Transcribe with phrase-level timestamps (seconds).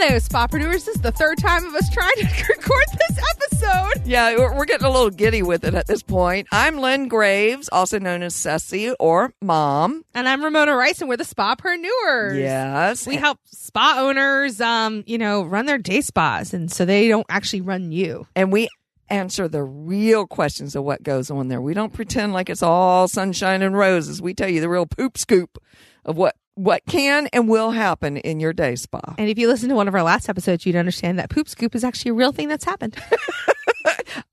[0.00, 0.84] Hello, Spapreneurs.
[0.84, 4.06] This is the third time of us trying to record this episode.
[4.06, 6.46] Yeah, we're, we're getting a little giddy with it at this point.
[6.52, 10.04] I'm Lynn Graves, also known as Ceci or Mom.
[10.14, 12.38] And I'm Ramona Rice, and we're the Spapreneurs.
[12.38, 13.08] Yes.
[13.08, 17.26] We help spa owners, um, you know, run their day spas, and so they don't
[17.28, 18.28] actually run you.
[18.36, 18.68] And we
[19.10, 21.60] answer the real questions of what goes on there.
[21.60, 24.22] We don't pretend like it's all sunshine and roses.
[24.22, 25.58] We tell you the real poop scoop
[26.04, 29.14] of what what can and will happen in your day spa.
[29.16, 31.74] And if you listen to one of our last episodes, you'd understand that poop scoop
[31.76, 32.96] is actually a real thing that's happened.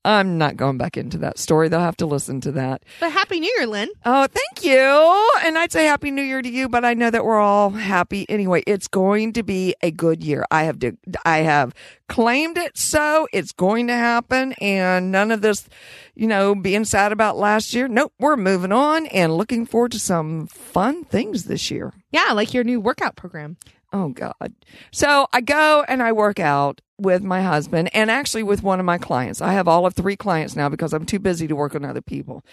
[0.04, 1.68] I'm not going back into that story.
[1.68, 2.84] They'll have to listen to that.
[3.00, 3.88] But Happy New Year, Lynn.
[4.04, 5.30] Oh, thank you.
[5.44, 8.26] And I'd say Happy New Year to you, but I know that we're all happy
[8.28, 8.62] anyway.
[8.66, 10.44] It's going to be a good year.
[10.50, 11.74] I have to, I have
[12.08, 13.26] claimed it so.
[13.32, 14.52] It's going to happen.
[14.54, 15.68] And none of this,
[16.14, 17.88] you know, being sad about last year.
[17.88, 18.12] Nope.
[18.18, 21.92] We're moving on and looking forward to some fun things this year.
[22.10, 23.56] Yeah, like your new workout program.
[23.96, 24.52] Oh God.
[24.92, 28.84] So I go and I work out with my husband and actually with one of
[28.84, 29.40] my clients.
[29.40, 32.02] I have all of three clients now because I'm too busy to work on other
[32.02, 32.44] people.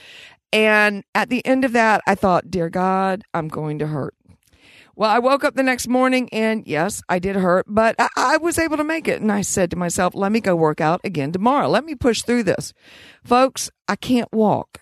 [0.53, 4.15] And at the end of that, I thought, dear God, I'm going to hurt.
[4.95, 8.37] Well, I woke up the next morning and yes, I did hurt, but I, I,
[8.37, 9.21] was able to make it.
[9.21, 11.67] And I said to myself, let me go work out again tomorrow.
[11.67, 12.73] Let me push through this.
[13.21, 14.79] Folks, I can't walk.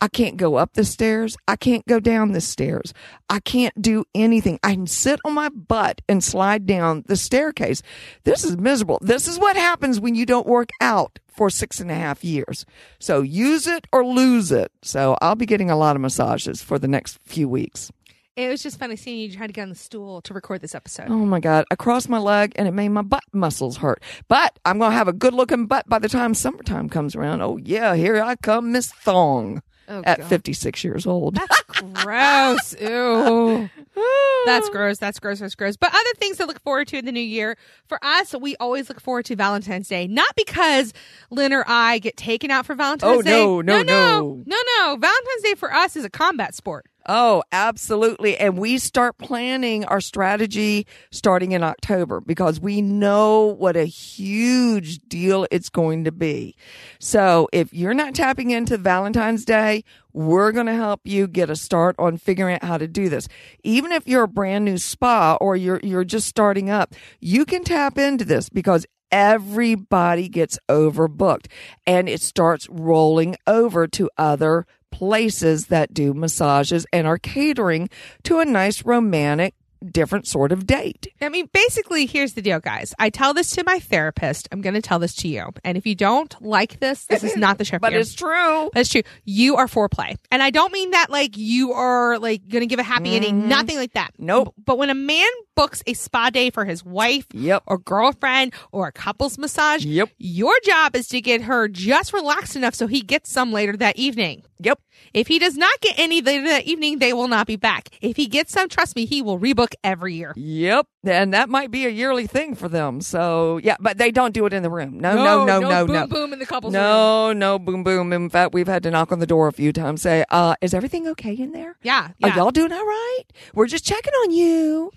[0.00, 1.36] I can't go up the stairs.
[1.48, 2.92] I can't go down the stairs.
[3.30, 4.58] I can't do anything.
[4.62, 7.82] I can sit on my butt and slide down the staircase.
[8.24, 8.98] This is miserable.
[9.00, 12.66] This is what happens when you don't work out for six and a half years.
[12.98, 14.70] So use it or lose it.
[14.82, 17.90] So I'll be getting a lot of massages for the next few weeks.
[18.36, 20.74] It was just funny seeing you try to get on the stool to record this
[20.74, 21.06] episode.
[21.08, 21.64] Oh my God.
[21.70, 24.02] I crossed my leg and it made my butt muscles hurt.
[24.28, 27.40] But I'm going to have a good looking butt by the time summertime comes around.
[27.40, 27.94] Oh, yeah.
[27.94, 29.62] Here I come, Miss Thong.
[29.88, 30.28] Oh, at God.
[30.28, 31.34] 56 years old.
[31.34, 31.62] That's
[32.02, 32.74] gross.
[32.80, 33.70] Ew.
[34.46, 34.98] That's gross.
[34.98, 35.40] That's gross.
[35.40, 35.76] That's gross.
[35.76, 37.56] But other things to look forward to in the new year.
[37.86, 40.06] For us, we always look forward to Valentine's Day.
[40.06, 40.92] Not because
[41.30, 43.30] Lynn or I get taken out for Valentine's oh, Day.
[43.30, 44.44] No, no, no, no.
[44.46, 44.96] No, no.
[44.96, 46.86] Valentine's Day for us is a combat sport.
[47.08, 48.36] Oh, absolutely.
[48.36, 54.98] And we start planning our strategy starting in October because we know what a huge
[55.08, 56.56] deal it's going to be.
[56.98, 61.56] So if you're not tapping into Valentine's Day, we're going to help you get a
[61.56, 63.28] start on figuring out how to do this.
[63.62, 67.62] Even if you're a brand new spa or you're, you're just starting up, you can
[67.62, 71.46] tap into this because everybody gets overbooked
[71.86, 77.88] and it starts rolling over to other places that do massages and are catering
[78.24, 79.54] to a nice romantic
[79.90, 81.08] different sort of date.
[81.20, 82.94] I mean, basically, here's the deal, guys.
[82.98, 84.48] I tell this to my therapist.
[84.52, 85.50] I'm going to tell this to you.
[85.64, 87.78] And if you don't like this, this is not the show.
[87.78, 88.70] but it's true.
[88.74, 89.02] That's true.
[89.24, 90.16] You are foreplay.
[90.30, 93.16] And I don't mean that like you are like going to give a happy mm-hmm.
[93.16, 93.48] ending.
[93.48, 94.12] Nothing like that.
[94.18, 94.54] Nope.
[94.64, 97.62] But when a man books a spa day for his wife yep.
[97.66, 100.10] or girlfriend or a couple's massage, yep.
[100.18, 103.96] your job is to get her just relaxed enough so he gets some later that
[103.96, 104.42] evening.
[104.60, 104.80] Yep.
[105.14, 107.88] If he does not get any that evening, they will not be back.
[108.00, 110.32] If he gets some, trust me, he will rebook every year.
[110.36, 110.86] Yep.
[111.04, 113.00] And that might be a yearly thing for them.
[113.00, 114.98] So, yeah, but they don't do it in the room.
[114.98, 115.86] No, no, no, no, no.
[115.86, 116.06] Boom, no.
[116.06, 117.38] boom in the couple's no, room.
[117.38, 118.12] No, boom, boom.
[118.12, 120.74] In fact, we've had to knock on the door a few times, say, uh, is
[120.74, 121.76] everything okay in there?
[121.82, 122.10] Yeah.
[122.18, 122.28] yeah.
[122.28, 123.22] Are y'all doing all right?
[123.54, 124.92] We're just checking on you.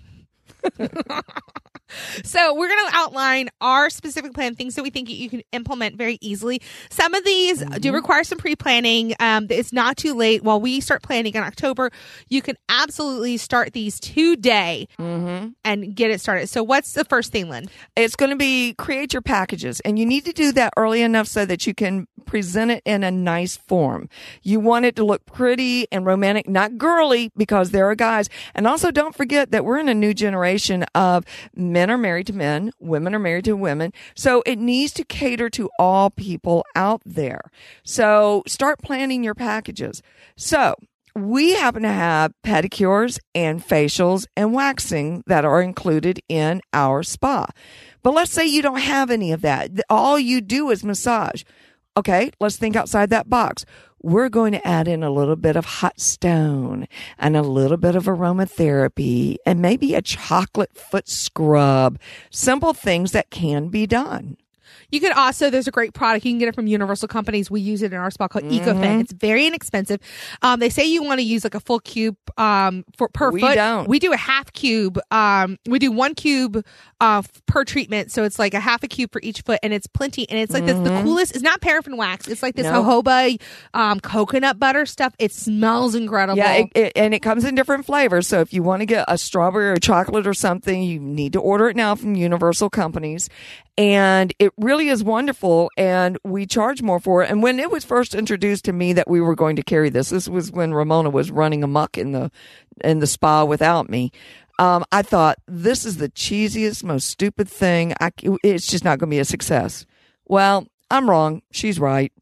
[2.24, 5.96] so we're going to outline our specific plan, things that we think you can implement
[5.96, 6.60] very easily.
[6.90, 7.78] Some of these mm-hmm.
[7.78, 9.14] do require some pre-planning.
[9.20, 10.42] Um, it's not too late.
[10.42, 11.90] While we start planning in October,
[12.28, 15.48] you can absolutely start these today mm-hmm.
[15.64, 16.48] and get it started.
[16.48, 17.68] So what's the first thing, Lynn?
[17.96, 21.26] It's going to be create your packages and you need to do that early enough
[21.26, 24.08] so that you can present it in a nice form.
[24.42, 28.28] You want it to look pretty and romantic, not girly because there are guys.
[28.54, 31.24] And also don't forget that we're in a new generation of
[31.54, 33.90] men men are married to men, women are married to women.
[34.14, 37.40] So it needs to cater to all people out there.
[37.84, 40.02] So start planning your packages.
[40.36, 40.74] So
[41.16, 47.46] we happen to have pedicures and facials and waxing that are included in our spa.
[48.02, 49.70] But let's say you don't have any of that.
[49.88, 51.44] All you do is massage.
[51.96, 53.64] Okay, let's think outside that box.
[54.02, 56.86] We're going to add in a little bit of hot stone
[57.18, 61.98] and a little bit of aromatherapy and maybe a chocolate foot scrub.
[62.30, 64.36] Simple things that can be done.
[64.90, 66.24] You could also, there's a great product.
[66.24, 67.50] You can get it from Universal Companies.
[67.50, 68.68] We use it in our spa called Mm-hmm.
[68.68, 69.00] EcoFin.
[69.00, 70.00] It's very inexpensive.
[70.42, 73.40] Um, they say you want to use like a full cube, um, for per We
[73.40, 73.54] foot.
[73.54, 73.88] don't.
[73.88, 74.98] We do a half cube.
[75.10, 76.64] Um, we do one cube,
[77.00, 78.10] uh, per treatment.
[78.10, 80.28] So it's like a half a cube for each foot and it's plenty.
[80.30, 82.26] And it's like this, the coolest, it's not paraffin wax.
[82.28, 82.86] It's like this Mm-hmm.
[82.86, 83.02] No.
[83.02, 83.40] jojoba,
[83.74, 85.14] um, coconut butter stuff.
[85.18, 86.38] It smells incredible.
[86.38, 88.26] Yeah, it, it, and it comes in different flavors.
[88.28, 91.40] So if you want to get a strawberry or chocolate or something, you need to
[91.40, 93.28] order it now from Universal Companies.
[93.78, 95.70] And it really is wonderful.
[95.76, 97.30] And we charge more for it.
[97.30, 100.10] And when it was first introduced to me that we were going to carry this,
[100.10, 102.30] this was when Ramona was running amok in the
[102.82, 104.12] in the spa without me.
[104.58, 107.94] Um, I thought this is the cheesiest, most stupid thing.
[107.98, 108.10] I,
[108.44, 109.86] it's just not going to be a success.
[110.26, 111.40] Well, I'm wrong.
[111.50, 112.12] She's right.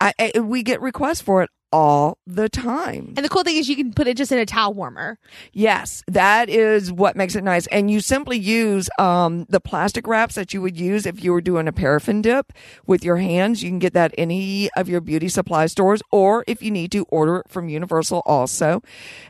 [0.00, 3.14] I, I, we get requests for it all the time.
[3.16, 5.18] and the cool thing is you can put it just in a towel warmer.
[5.52, 7.66] Yes, that is what makes it nice.
[7.68, 11.40] And you simply use um, the plastic wraps that you would use if you were
[11.40, 12.52] doing a paraffin dip
[12.86, 13.62] with your hands.
[13.62, 17.04] You can get that any of your beauty supply stores, or if you need to,
[17.04, 18.82] order it from Universal also.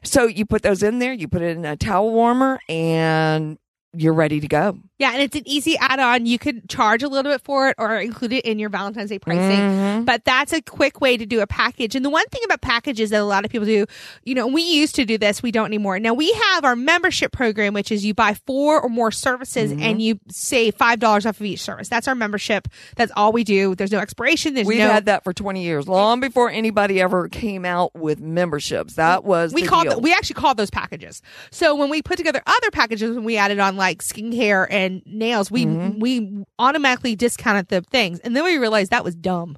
[0.03, 3.59] So you put those in there, you put it in a towel warmer, and
[3.95, 4.79] you're ready to go.
[4.99, 6.27] Yeah, and it's an easy add-on.
[6.27, 9.19] You could charge a little bit for it or include it in your Valentine's Day
[9.19, 9.61] pricing.
[9.61, 10.05] Mm-hmm.
[10.05, 11.95] But that's a quick way to do a package.
[11.95, 13.87] And the one thing about packages that a lot of people do,
[14.25, 15.99] you know, we used to do this, we don't anymore.
[16.01, 19.83] Now we have our membership program, which is you buy four or more services Mm-hmm.
[19.83, 21.89] and you save five dollars off of each service.
[21.89, 22.69] That's our membership.
[22.97, 23.75] That's all we do.
[23.75, 24.55] There's no expiration.
[24.55, 24.89] There's We've no.
[24.89, 28.95] had that for 20 years, long before anybody ever came out with memberships.
[28.95, 31.23] That was we the called we actually called those packages.
[31.51, 35.51] So when we put together other packages, when we added on like skincare and nails,
[35.51, 35.99] we Mm-hmm.
[36.01, 39.57] we automatically discounted the things, and then we realized that was dumb.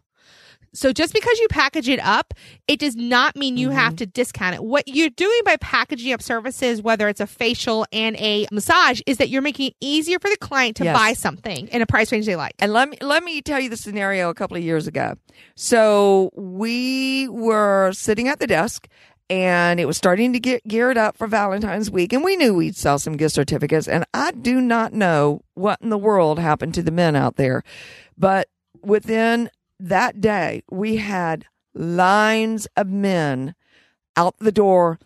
[0.72, 2.32] So just because you package it up,
[2.69, 3.76] it does not mean you Mm-hmm.
[3.78, 4.62] have to discount it.
[4.62, 9.17] What you're doing by packaging up services, whether it's a facial and a massage, is
[9.17, 10.96] that you're making it easier for the client to Yes.
[10.96, 12.55] buy something in a price range they like.
[12.61, 15.14] And let me let me tell you the scenario a couple of years ago.
[15.56, 18.87] So we were sitting at the desk
[19.31, 22.77] and it was starting to get geared up for Valentine's week and we knew we'd
[22.77, 26.82] sell some gift certificates and I do not know what in the world happened to
[26.82, 27.62] the men out there.
[28.19, 28.49] But
[28.82, 29.49] within
[29.79, 33.55] that day we had lines of men
[34.17, 34.99] out the door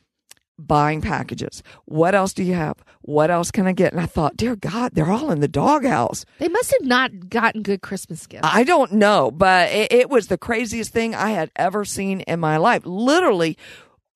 [0.59, 1.62] buying packages.
[1.85, 2.79] What else do you have?
[3.03, 3.93] What else can I get?
[3.93, 6.25] And I thought, dear God, they're all in the doghouse.
[6.38, 8.49] They must have not gotten good Christmas gifts.
[8.50, 12.41] I don't know, but it, it was the craziest thing I had ever seen in
[12.41, 12.82] my life.
[12.87, 13.59] Literally,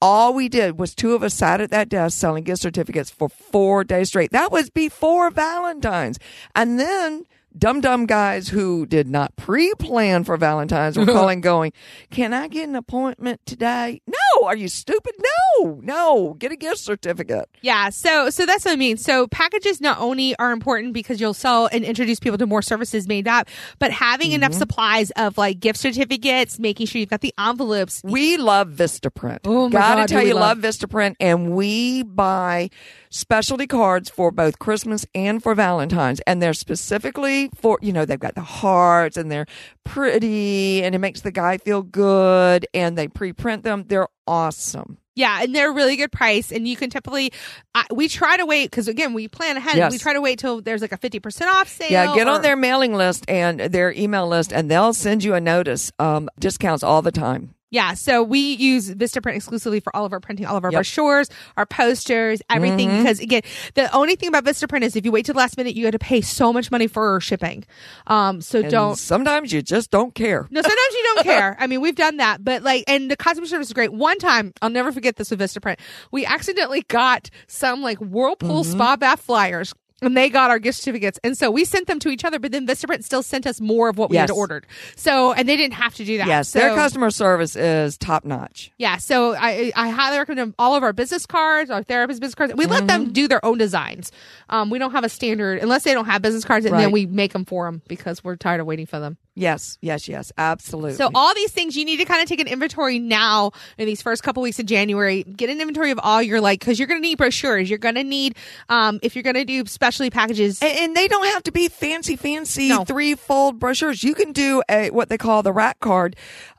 [0.00, 3.28] all we did was two of us sat at that desk selling gift certificates for
[3.28, 4.30] four days straight.
[4.30, 6.18] That was before Valentine's.
[6.54, 11.72] And then dumb dumb guys who did not pre-plan for Valentine's were calling going,
[12.10, 15.14] "Can I get an appointment today?" No, are you stupid?
[15.18, 15.80] No.
[15.82, 17.48] No, get a gift certificate.
[17.62, 18.96] Yeah, so so that's what I mean.
[18.96, 23.08] So packages not only are important because you'll sell and introduce people to more services
[23.08, 23.48] made up,
[23.78, 24.58] but having enough Mm-hmm.
[24.58, 28.00] supplies of like gift certificates, making sure you've got the envelopes.
[28.04, 29.40] We love Vistaprint.
[29.44, 32.70] Oh my Gotta God, tell you, love- love Vistaprint, and we buy
[33.10, 38.18] specialty cards for both Christmas and for Valentine's, and they're specifically for you know they've
[38.18, 39.46] got the hearts and they're
[39.84, 43.84] pretty, and it makes the guy feel good, and they pre-print them.
[43.86, 44.98] They're awesome.
[45.14, 47.32] Yeah, and they're a really good price, and you can typically.
[47.74, 49.76] I we try to wait because again we plan ahead.
[49.76, 49.90] Yes.
[49.90, 51.90] We try to wait till there's like a fifty percent off sale.
[51.90, 55.34] Yeah, get or- on their mailing list and their email list, and they'll send you
[55.34, 55.90] a notice.
[55.98, 57.54] Um, discounts all the time.
[57.70, 60.78] Yeah, so we use Vistaprint exclusively for all of our printing, all of our Yep.
[60.78, 62.88] brochures, our posters, everything.
[62.88, 62.98] Mm-hmm.
[63.02, 63.42] Because again,
[63.74, 65.90] the only thing about Vistaprint is if you wait till the last minute, you got
[65.90, 67.64] to pay so much money for shipping.
[68.06, 68.96] Um, so And don't.
[68.96, 70.46] Sometimes you just don't care.
[70.50, 71.56] No, sometimes you don't care.
[71.60, 73.92] I mean, we've done that, but like, and the customer service is great.
[73.92, 75.78] One time, I'll never forget this with Vistaprint.
[76.10, 78.72] We accidentally got some like Whirlpool Mm-hmm.
[78.72, 79.74] spa bath flyers.
[80.00, 81.18] And they got our gift certificates.
[81.24, 83.88] And so we sent them to each other, but then Vistaprint still sent us more
[83.88, 84.64] of what we had ordered.
[84.94, 86.28] So, and they didn't have to do that.
[86.28, 88.70] Yes, so, their customer service is top notch.
[88.78, 92.54] Yeah, so I I highly recommend all of our business cards, our therapist business cards.
[92.54, 92.86] We let Mm-hmm.
[92.86, 94.12] them do their own designs.
[94.48, 97.04] Um, we don't have a standard unless they don't have business cards, and then we
[97.06, 99.16] make them for them because we're tired of waiting for them.
[99.38, 100.94] Yes, yes, yes, absolutely.
[100.96, 104.02] So all these things you need to kind of take an inventory now in these
[104.02, 105.22] first couple weeks of January.
[105.22, 107.70] Get an inventory of all your like because you're going to need brochures.
[107.70, 108.34] You're going to need
[108.68, 110.60] um if you're going to do specialty packages.
[110.60, 112.84] And, and they don't have to be fancy, fancy No.
[112.84, 114.02] three-fold brochures.
[114.02, 116.16] You can do a what they call the rack card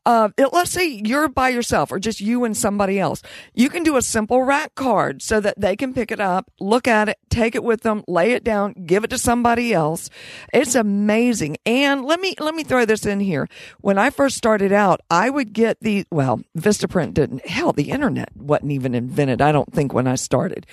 [0.10, 3.22] uh, let's say you're by yourself or just you and somebody else.
[3.54, 6.88] You can do a simple rack card so that they can pick it up, look
[6.88, 10.10] at it, take it with them, lay it down, give it to somebody else.
[10.52, 11.58] It's amazing.
[11.64, 13.48] And let me, let me throw this in here.
[13.82, 18.36] When I first started out, I would get the, well, Vistaprint didn't, hell, the internet
[18.36, 19.44] wasn't even invented.
[19.44, 20.66] I don't think when I started,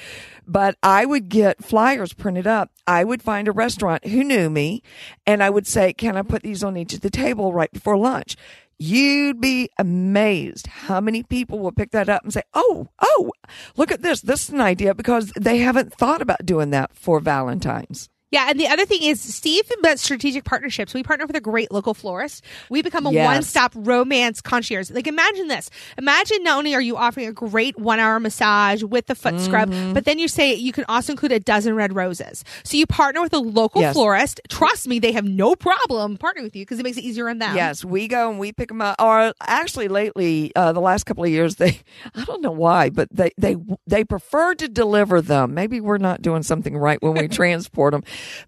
[0.47, 2.71] but I would get flyers printed up.
[2.87, 4.83] I would find a restaurant who knew me
[5.26, 7.99] and I would say, can I put these on each of the table right before
[7.99, 8.37] lunch?
[8.78, 13.30] You'd be amazed how many people will pick that up and say, Oh, oh,
[13.76, 14.21] look at this.
[14.21, 18.11] This is an idea because they haven't thought about doing that for Valentine's.
[18.33, 20.92] Yeah, and the other thing is Steve but strategic partnerships.
[20.92, 22.45] We partner with a great local florist.
[22.68, 23.25] We become a Yes.
[23.25, 24.90] one-stop romance concierge.
[24.90, 25.71] Like imagine this.
[25.97, 29.92] Imagine not only are you offering a great one-hour massage with the foot scrub, Mm-hmm.
[29.92, 32.42] but then you say you can also include a dozen red roses.
[32.64, 33.95] So you partner with a local Yes.
[33.95, 34.40] florist.
[34.49, 37.38] Trust me, they have no problem partnering with you because it makes it easier on
[37.38, 37.54] them.
[37.54, 38.97] Yes, we go and we pick them up.
[39.00, 41.78] Or actually, lately, uh, the last couple of years, they
[42.14, 43.56] I don't know why, but they they
[43.87, 45.54] they prefer to deliver them.
[45.54, 48.02] Maybe we're not doing something right when we transport them,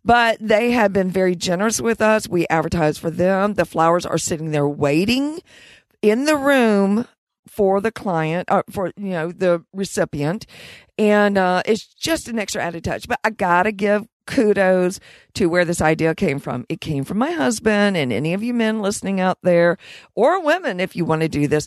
[0.04, 2.28] but they have been very generous with us.
[2.28, 3.54] We advertise for them.
[3.54, 5.40] The flowers are sitting there waiting
[6.02, 7.06] in the room
[7.48, 10.46] for the client uh, for you know the recipient
[10.96, 15.00] and uh, it's just an extra added touch but i gotta give kudos
[15.34, 18.52] to where this idea came from it came from my husband and any of you
[18.52, 19.78] men listening out there
[20.14, 21.66] or women if you want to do this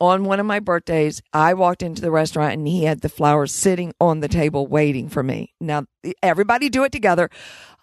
[0.00, 3.52] on one of my birthdays i walked into the restaurant and he had the flowers
[3.52, 5.84] sitting on the table waiting for me now
[6.22, 7.30] everybody do it together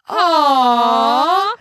[0.10, 1.54] Aww.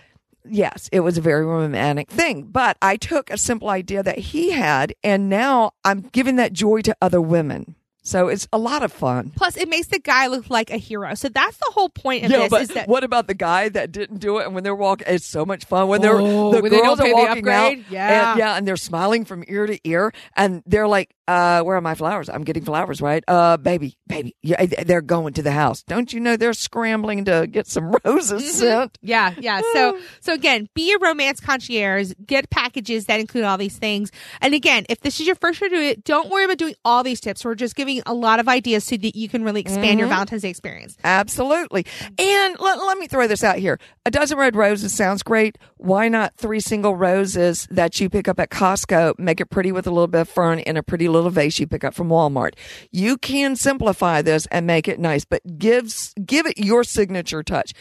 [0.43, 2.43] yes, it was a very romantic thing.
[2.43, 6.81] But I took a simple idea that he had, and now I'm giving that joy
[6.81, 7.75] to other women.
[8.03, 9.31] So it's a lot of fun.
[9.35, 11.13] Plus, it makes the guy look like a hero.
[11.15, 12.49] So that's the whole point of Yeah, this.
[12.49, 14.45] but is that what about the guy that didn't do it?
[14.45, 16.99] And when they're walking, it's so much fun when they're Oh, the when they girls
[16.99, 17.77] are walking out.
[17.89, 18.31] Yeah.
[18.31, 21.81] and, yeah, and they're smiling from ear to ear, and they're like, uh, "Where are
[21.81, 22.27] my flowers?
[22.27, 23.23] I'm getting flowers, right?
[23.27, 25.81] Uh, baby, baby, yeah, they're going to the house.
[25.83, 28.51] Don't you know they're scrambling to get some roses Mm-hmm.
[28.59, 28.97] sent?
[29.01, 29.61] Yeah, yeah.
[29.73, 32.11] So, so again, be a romance concierge.
[32.25, 34.11] Get packages that include all these things.
[34.41, 37.03] And again, if this is your first year doing it, don't worry about doing all
[37.03, 37.45] these tips.
[37.45, 40.15] We're just giving a lot of ideas so that you can really expand your mm-hmm.
[40.15, 40.97] Valentine's Day experience.
[41.03, 41.85] Absolutely.
[42.17, 43.79] And let, let me throw this out here.
[44.05, 45.57] A dozen red roses sounds great.
[45.77, 49.87] Why not three single roses that you pick up at Costco, make it pretty with
[49.87, 52.53] a little bit of fern in a pretty little vase you pick up from Walmart?
[52.91, 57.73] You can simplify this and make it nice, but gives, give it your signature touch.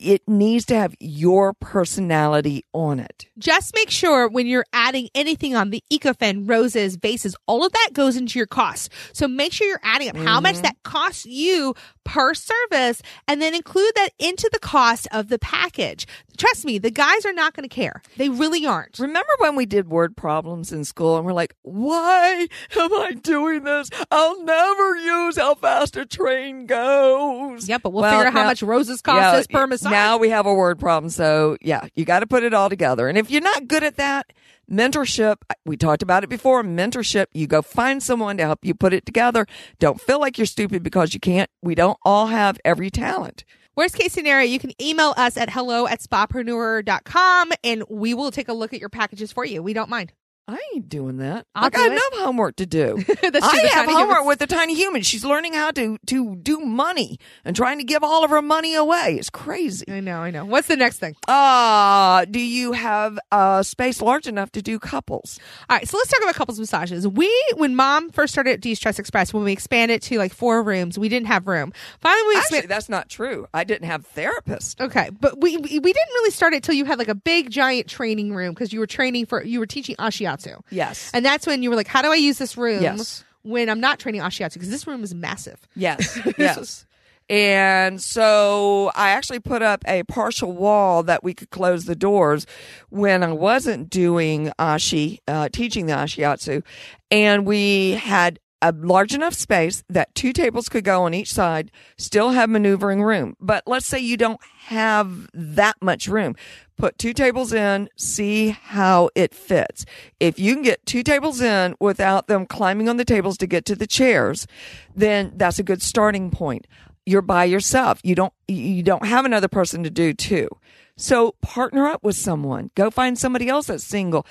[0.00, 3.26] It needs to have your personality on it.
[3.38, 7.90] Just make sure when you're adding anything on the EcoFin, roses, vases, all of that
[7.92, 8.90] goes into your cost.
[9.12, 10.62] So make sure you're adding up how much mm-hmm.
[10.62, 16.06] that costs you per service and then include that into the cost of the package.
[16.38, 18.00] Trust me, the guys are not going to care.
[18.16, 18.98] They really aren't.
[18.98, 23.64] Remember when we did word problems in school and we're like, why am I doing
[23.64, 23.90] this?
[24.10, 27.68] I'll never use how fast a train goes.
[27.68, 29.89] Yeah, but we'll, Well, figure out how much roses cost Yeah, us per massage.
[29.90, 31.10] Now we have a word problem.
[31.10, 33.08] So yeah, you got to put it all together.
[33.08, 34.32] And if you're not good at that,
[34.70, 38.92] mentorship, we talked about it before, mentorship, you go find someone to help you put
[38.92, 39.46] it together.
[39.78, 41.50] Don't feel like you're stupid because you can't.
[41.62, 43.44] We don't all have every talent.
[43.76, 48.48] Worst case scenario, you can email us at hello at spapreneur.com and we will take
[48.48, 49.62] a look at your packages for you.
[49.62, 50.12] We don't mind.
[50.50, 51.46] I ain't doing that.
[51.54, 52.96] I'll I got enough homework to do.
[53.22, 54.26] I have homework humans.
[54.26, 55.02] with the tiny human.
[55.02, 58.74] She's learning how to to do money and trying to give all of her money
[58.74, 59.16] away.
[59.18, 59.84] It's crazy.
[59.88, 60.44] I know, I know.
[60.44, 61.14] What's the next thing?
[61.28, 65.38] Uh, do you have a space large enough to do couples?
[65.68, 67.06] All right, so let's talk about couples massages.
[67.06, 70.98] We, when mom first started at De-Stress Express, when we expanded to like four rooms,
[70.98, 71.72] we didn't have room.
[72.00, 72.70] Finally, we Actually, expanded.
[72.70, 73.46] that's not true.
[73.54, 74.80] I didn't have therapists.
[74.80, 77.50] Okay, but we, we we didn't really start it till you had like a big
[77.50, 80.39] giant training room because you were training for you were teaching ashiatsu.
[80.70, 81.10] Yes.
[81.14, 83.24] And that's when you were like, how do I use this room Yes.
[83.42, 84.54] when I'm not training ashiatsu?
[84.54, 85.60] Because this room is massive.
[85.74, 86.18] Yes.
[86.38, 86.86] yes.
[87.28, 92.44] And so I actually put up a partial wall that we could close the doors
[92.88, 96.64] when I wasn't doing ashi, uh, teaching the ashiatsu.
[97.12, 101.70] And we had a large enough space that two tables could go on each side,
[101.96, 103.36] still have maneuvering room.
[103.40, 106.34] But let's say you don't have that much room.
[106.76, 109.84] Put two tables in, see how it fits.
[110.18, 113.64] If you can get two tables in without them climbing on the tables to get
[113.66, 114.46] to the chairs,
[114.94, 116.66] then that's a good starting point.
[117.06, 118.00] You're by yourself.
[118.02, 120.48] You don't, you don't have another person to do too.
[120.96, 122.70] So partner up with someone.
[122.74, 124.26] Go find somebody else that's single.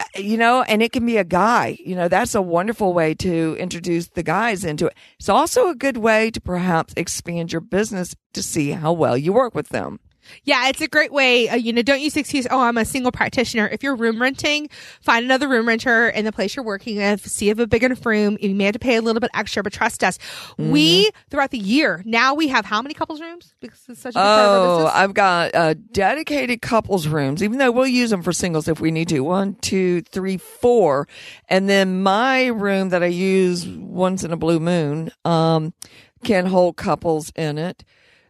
[0.00, 1.78] Uh, You know, and it can be a guy.
[1.84, 4.94] You know, that's a wonderful way to introduce the guys into it.
[5.18, 9.32] It's also a good way to perhaps expand your business to see how well you
[9.32, 10.00] work with them.
[10.44, 11.48] Yeah, it's a great way.
[11.48, 13.68] Uh, you know, don't use the excuse, oh, I'm a single practitioner.
[13.68, 14.68] If you're room renting,
[15.00, 18.04] find another room renter in the place you're working with, see if a big enough
[18.04, 18.36] room.
[18.40, 20.18] You may have to pay a little bit extra, but trust us.
[20.18, 20.70] Mm-hmm.
[20.70, 23.54] We, throughout the year, now we have how many couples rooms?
[23.60, 24.86] Because it's such a big part of our Oh.
[24.92, 28.90] I've got uh, dedicated couples rooms, even though we'll use them for singles if we
[28.90, 29.20] need to.
[29.20, 31.06] One, two, three, four.
[31.48, 35.74] And then my room that I use once in a blue moon um,
[36.22, 37.84] can hold couples in it.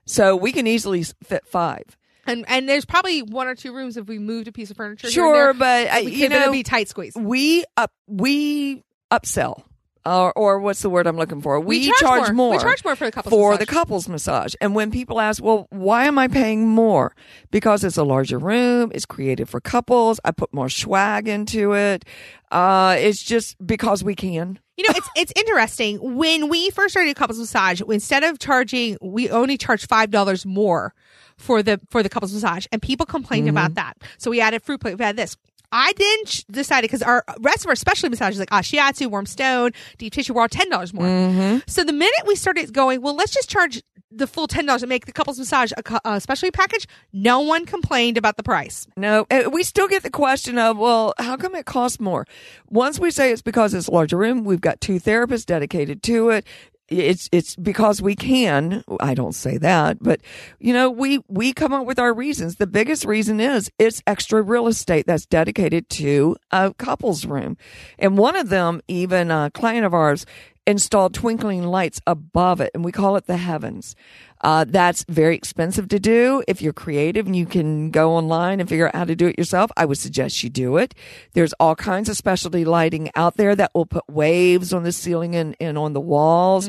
[0.06, 1.84] So we can easily fit five.
[2.26, 5.08] And and there's probably one or two rooms if we moved a piece of furniture.
[5.08, 7.14] here Sure, there, but, uh, we you know- be tight squeeze.
[7.14, 9.62] We up, we upsell.
[10.06, 11.58] Or, or what's the word I'm looking for?
[11.58, 12.32] We, charge more.
[12.34, 12.50] more.
[12.56, 13.66] We charge more for the couples for massage.
[13.66, 14.54] the couples massage.
[14.60, 17.14] And when people ask, "Well, why am I paying more?"
[17.50, 18.92] Because it's a larger room.
[18.94, 20.20] It's created for couples.
[20.22, 22.04] I put more swag into it.
[22.52, 24.58] Uh, it's just because we can.
[24.76, 25.98] You know, it's it's interesting.
[26.16, 30.92] When we first started couples massage, instead of charging, we only charged five dollars more
[31.38, 33.56] for the for the couples massage, and people complained Mm-hmm.
[33.56, 33.94] about that.
[34.18, 34.98] So we added fruit plate.
[34.98, 35.36] We had this.
[35.74, 36.18] I then
[36.52, 40.32] decided because our rest of our specialty massages like ah, shiatsu, warm stone, deep tissue
[40.32, 41.04] were all ten dollars more.
[41.04, 41.58] Mm-hmm.
[41.66, 44.88] So the minute we started going, well, let's just charge the full ten dollars and
[44.88, 46.86] make the couples massage a, a specialty package.
[47.12, 48.86] No one complained about the price.
[48.96, 52.24] No, uh, we still get the question of, well, how come it costs more?
[52.70, 56.30] Once we say it's because it's a larger room, we've got two therapists dedicated to
[56.30, 56.46] it.
[56.88, 58.84] It's it's because we can.
[59.00, 60.20] I don't say that, but
[60.58, 62.56] you know, we we come up with our reasons.
[62.56, 67.56] The biggest reason is it's extra real estate that's dedicated to a couples room,
[67.98, 70.26] and one of them, even a client of ours,
[70.66, 73.96] installed twinkling lights above it, and we call it the heavens.
[74.44, 76.44] Uh, that's very expensive to do.
[76.46, 79.38] If you're creative and you can go online and figure out how to do it
[79.38, 80.94] yourself, I would suggest you do it.
[81.32, 85.34] There's all kinds of specialty lighting out there that will put waves on the ceiling
[85.34, 86.68] and, and on the walls.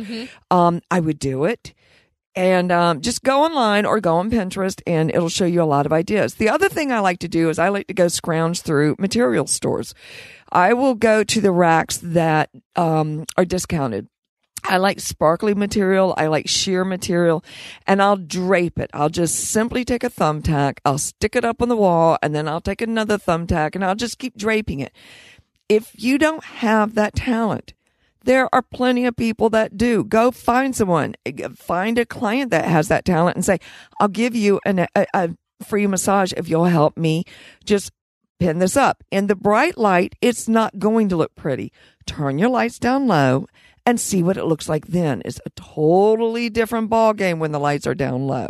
[0.49, 1.73] Um, I would do it.
[2.33, 5.85] And um, just go online or go on Pinterest and it'll show you a lot
[5.85, 6.35] of ideas.
[6.35, 9.47] The other thing I like to do is I like to go scrounge through material
[9.47, 9.93] stores.
[10.49, 14.07] I will go to the racks that um, are discounted.
[14.67, 16.13] I like sparkly material.
[16.17, 17.43] I like sheer material
[17.85, 18.89] and I'll drape it.
[18.93, 20.79] I'll just simply take a thumbtack.
[20.85, 23.95] I'll stick it up on the wall and then I'll take another thumbtack and I'll
[23.95, 24.93] just keep draping it.
[25.69, 27.73] If you don't have that talent,
[28.23, 30.03] there are plenty of people that do.
[30.03, 31.15] Go find someone,
[31.55, 33.59] find a client that has that talent and say,
[33.99, 35.29] I'll give you an, a, a
[35.63, 37.23] free massage if you'll help me
[37.63, 37.91] just
[38.39, 39.03] pin this up.
[39.11, 41.71] In the bright light, it's not going to look pretty.
[42.05, 43.47] Turn your lights down low
[43.85, 45.21] and see what it looks like then.
[45.25, 48.49] It's a totally different ball game when the lights are down low.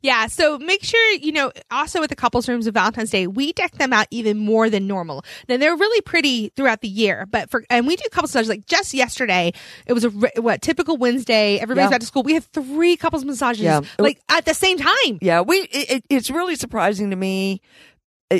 [0.00, 3.52] Yeah, so make sure, you know, also with the couples rooms of Valentine's Day, we
[3.52, 5.24] deck them out even more than normal.
[5.48, 8.66] Now they're really pretty throughout the year, but for, and we do couples massages like
[8.66, 9.52] just yesterday,
[9.86, 11.90] it was a, what, typical Wednesday, everybody's Yeah.
[11.90, 12.22] back to school.
[12.22, 13.80] We had three couples massages, Yeah.
[13.98, 15.18] like at the same time.
[15.20, 17.60] Yeah, we it- it's really surprising to me.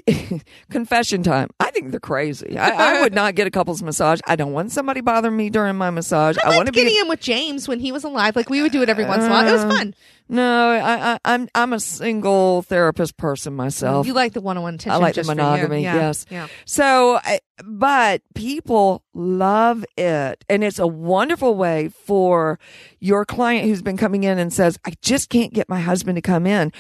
[0.71, 1.51] Confession time.
[1.61, 2.57] I think they're crazy.
[2.59, 4.21] I, I would not get a couples massage.
[4.27, 6.37] I don't want somebody bothering me during my massage.
[6.45, 8.37] I I want to be getting in with James when he was alive.
[8.37, 9.49] Like we would do it every once in a while.
[9.49, 9.95] It was Uh, fun.
[10.27, 14.07] No, I, I, I'm I'm a single therapist person myself.
[14.07, 14.93] You like the one-on-one attention.
[14.93, 15.83] I like the monogamy.
[15.83, 15.97] Yeah.
[15.97, 16.25] Yes.
[16.31, 16.47] Yeah.
[16.65, 17.21] So,
[17.63, 22.59] but people love it, and it's a wonderful way for
[23.01, 26.23] your client who's been coming in and says, "I just can't get my husband to
[26.23, 26.73] come in."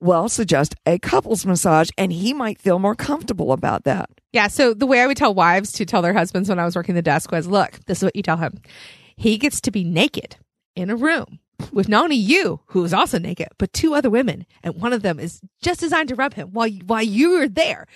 [0.00, 4.08] Well, suggest a couples massage, and he might feel more comfortable about that.
[4.32, 4.48] Yeah.
[4.48, 6.94] So the way I would tell wives to tell their husbands when I was working
[6.94, 8.60] the desk was, look, this is what you tell him.
[9.16, 10.36] He gets to be naked
[10.74, 11.38] in a room
[11.72, 14.46] with not only you, who is also naked, but two other women.
[14.62, 17.86] And one of them is just designed to rub him while, while you are there.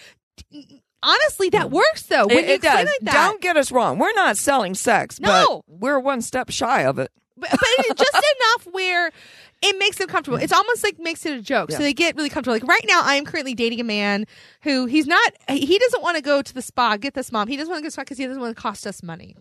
[1.02, 1.74] Honestly, that hmm.
[1.74, 2.26] works though.
[2.26, 2.86] When it, you it does.
[2.86, 3.12] like that.
[3.12, 3.98] Don't get us wrong.
[3.98, 5.62] We're not selling sex, No.
[5.66, 7.10] but we're one step shy of it.
[7.36, 9.10] but, but just enough where
[9.64, 10.38] it makes them comfortable.
[10.38, 11.70] It's almost like makes it a joke.
[11.72, 12.54] So they get really comfortable.
[12.54, 14.26] Like right now, I am currently dating a man
[14.62, 17.48] who he's not, he doesn't want to go to the spa, get this mom.
[17.48, 19.02] He doesn't want to go to the spa because he doesn't want to cost us
[19.02, 19.36] money.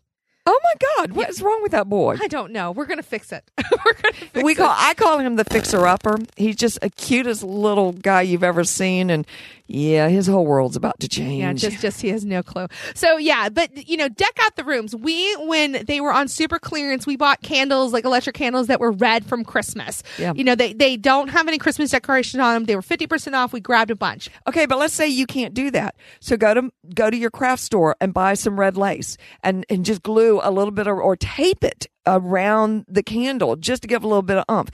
[0.45, 2.17] Oh my God, what is wrong with that boy?
[2.21, 2.71] I don't know.
[2.71, 3.49] We're going to fix it.
[3.86, 4.55] We're to fix we it.
[4.55, 6.17] call I call him the fixer upper.
[6.36, 9.25] He's just a cutest little guy you've ever seen, and
[9.73, 11.41] yeah, his whole world's about to change.
[11.41, 12.67] Yeah, just just he has no clue.
[12.93, 14.95] So yeah, but you know, deck out the rooms.
[14.95, 18.91] We when they were on super clearance, we bought candles like electric candles that were
[18.91, 20.03] red from Christmas.
[20.19, 20.33] Yeah.
[20.36, 22.65] You know, they they don't have any Christmas decorations on them.
[22.65, 23.51] They were fifty percent off.
[23.51, 24.29] We grabbed a bunch.
[24.47, 25.95] Okay, but let's say you can't do that.
[26.19, 29.83] So go to go to your craft store and buy some red lace and and
[29.83, 34.03] just glue a little bit of, or tape it around the candle just to give
[34.03, 34.69] a little bit of umph.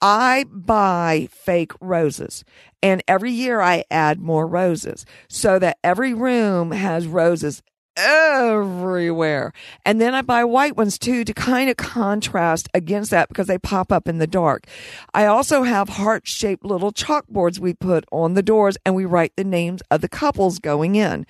[0.00, 2.44] I buy fake roses
[2.82, 7.62] and every year I add more roses so that every room has roses
[7.96, 9.52] everywhere.
[9.84, 13.58] And then I buy white ones too to kind of contrast against that because they
[13.58, 14.66] pop up in the dark.
[15.12, 19.32] I also have heart shaped little chalkboards we put on the doors and we write
[19.36, 21.26] the names of the couples going in.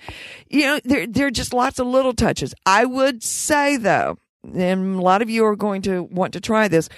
[0.49, 2.53] You know, there, there are just lots of little touches.
[2.65, 6.67] I would say though, and a lot of you are going to want to try
[6.67, 6.89] this.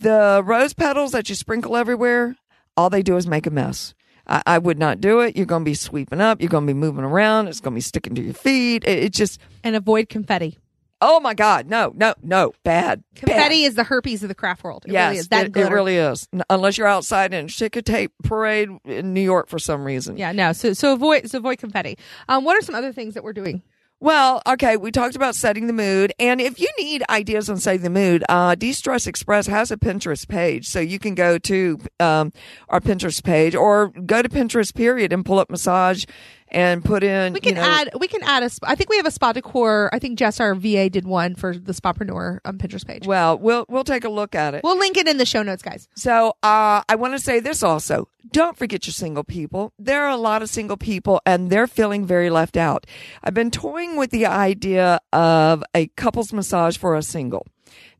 [0.00, 2.36] The rose petals that you sprinkle everywhere,
[2.76, 3.94] all they do is make a mess.
[4.26, 5.36] I, I would not do it.
[5.36, 6.40] You're going to be sweeping up.
[6.40, 7.48] You're going to be moving around.
[7.48, 8.84] It's going to be sticking to your feet.
[8.84, 10.58] It, it just, And avoid confetti.
[11.00, 11.66] oh my God.
[11.66, 12.52] No, no, no.
[12.62, 13.02] Bad.
[13.14, 13.68] Confetti Bad.
[13.68, 14.84] is the herpes of the craft world.
[14.86, 15.28] It yes, really is.
[15.28, 16.28] That it, it really is.
[16.48, 20.16] Unless you're outside in a tape parade in New York for some reason.
[20.16, 20.52] Yeah, no.
[20.52, 21.98] So so avoid so avoid confetti.
[22.28, 23.62] Um, what are some other things that we're doing?
[24.02, 26.14] Well, okay, we talked about setting the mood.
[26.18, 30.26] And if you need ideas on setting the mood, uh, De-Stress Express has a Pinterest
[30.26, 30.66] page.
[30.66, 32.32] So you can go to um,
[32.70, 36.06] our Pinterest page or go to Pinterest period and pull up massage
[36.50, 37.32] and put in.
[37.32, 37.90] We can you know, add.
[37.98, 38.50] We can add a.
[38.62, 39.90] I think we have a spa decor.
[39.92, 43.06] I think Jess, our VA, did one for the Spapreneur on Pinterest page.
[43.06, 44.62] Well, we'll we'll take a look at it.
[44.64, 45.88] We'll link it in the show notes, guys.
[45.96, 48.08] So uh, I want to say this also.
[48.32, 49.72] Don't forget your single people.
[49.78, 52.86] There are a lot of single people and they're feeling very left out.
[53.24, 57.46] I've been toying with the idea of a couples massage for a single.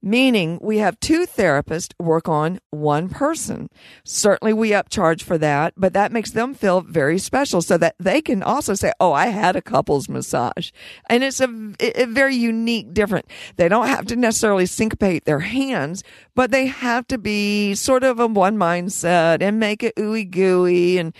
[0.02, 3.68] Meaning we have two therapists work on one person.
[4.04, 8.22] Certainly we upcharge for that, but that makes them feel very special so that they
[8.22, 10.70] can also say, Oh, I had a couples massage.
[11.08, 13.26] And it's a, a very unique, different.
[13.56, 16.02] They don't have to necessarily syncopate their hands,
[16.34, 20.98] but they have to be sort of a one mindset and make it ooey gooey.
[20.98, 21.14] And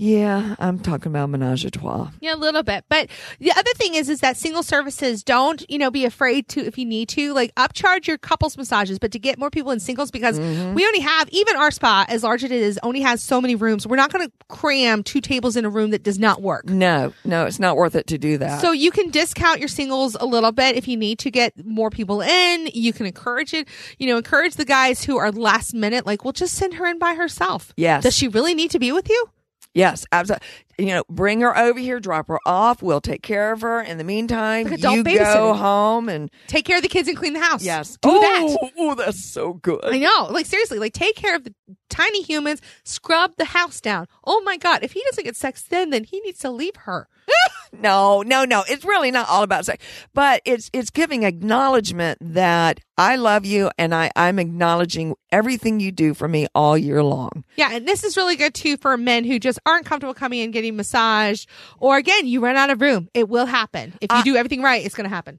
[0.00, 2.10] yeah, I'm talking about menage a trois.
[2.20, 2.86] Yeah, a little bit.
[2.88, 6.64] But the other thing is, is that single services don't, you know, be afraid to
[6.64, 9.78] if you need to, like upcharge your couples massages, but to get more people in
[9.78, 10.72] singles because mm-hmm.
[10.72, 13.54] we only have even our spa, as large as it is, only has so many
[13.54, 13.86] rooms.
[13.86, 16.64] We're not going to cram two tables in a room that does not work.
[16.64, 18.62] No, no, it's not worth it to do that.
[18.62, 21.90] So you can discount your singles a little bit if you need to get more
[21.90, 22.70] people in.
[22.72, 23.68] You can encourage it.
[23.98, 26.98] You know, encourage the guys who are last minute, like, well, just send her in
[26.98, 27.74] by herself.
[27.76, 28.02] Yes.
[28.02, 29.28] Does she really need to be with you?
[29.74, 30.46] Yes, absolutely.
[30.78, 32.82] You know, bring her over here, drop her off.
[32.82, 33.80] We'll take care of her.
[33.80, 37.40] In the meantime, you go home and Take care of the kids and clean the
[37.40, 37.62] house.
[37.62, 38.70] yes, Do oh, that.
[38.78, 39.80] Oh, that's so good.
[39.84, 40.28] I know.
[40.30, 41.54] Like seriously, like take care of the
[41.88, 44.06] tiny humans, scrub the house down.
[44.24, 47.06] Oh my god, if he doesn't get sex then then he needs to leave her.
[47.72, 48.64] No, no, no.
[48.68, 53.70] It's really not all about sex, but it's it's giving acknowledgement that I love you
[53.78, 57.44] and I I'm acknowledging everything you do for me all year long.
[57.56, 60.50] Yeah, and this is really good too for men who just aren't comfortable coming in
[60.50, 63.08] getting massaged or again, you run out of room.
[63.14, 63.94] It will happen.
[64.00, 65.38] If you Uh, do everything right, it's going to happen.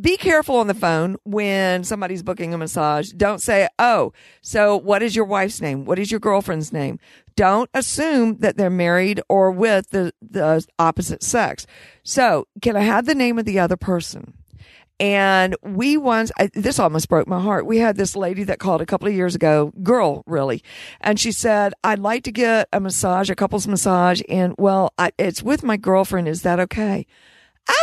[0.00, 3.10] Be careful on the phone when somebody's booking a massage.
[3.10, 5.84] Don't say, "Oh, so what is your wife's name?
[5.84, 6.98] What is your girlfriend's name?"
[7.36, 11.66] Don't assume that they're married or with the the opposite sex.
[12.02, 14.34] So, can I have the name of the other person?
[15.00, 17.64] And we once, I, this almost broke my heart.
[17.64, 20.62] We had this lady that called a couple of years ago, girl, really.
[21.00, 24.20] And she said, I'd like to get a massage, a couple's massage.
[24.28, 26.28] And well, I, it's with my girlfriend.
[26.28, 27.06] Is that okay?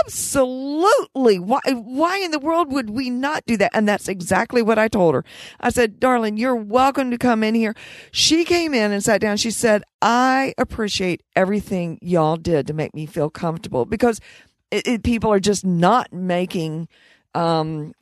[0.03, 1.39] Absolutely.
[1.39, 3.71] Why, why in the world would we not do that?
[3.73, 5.23] And that's exactly what I told her.
[5.59, 7.75] I said, darling, you're welcome to come in here.
[8.11, 9.37] She came in and sat down.
[9.37, 14.19] She said, I appreciate everything y'all did to make me feel comfortable because
[14.71, 16.87] it, it, people are just not making,
[17.33, 17.93] um,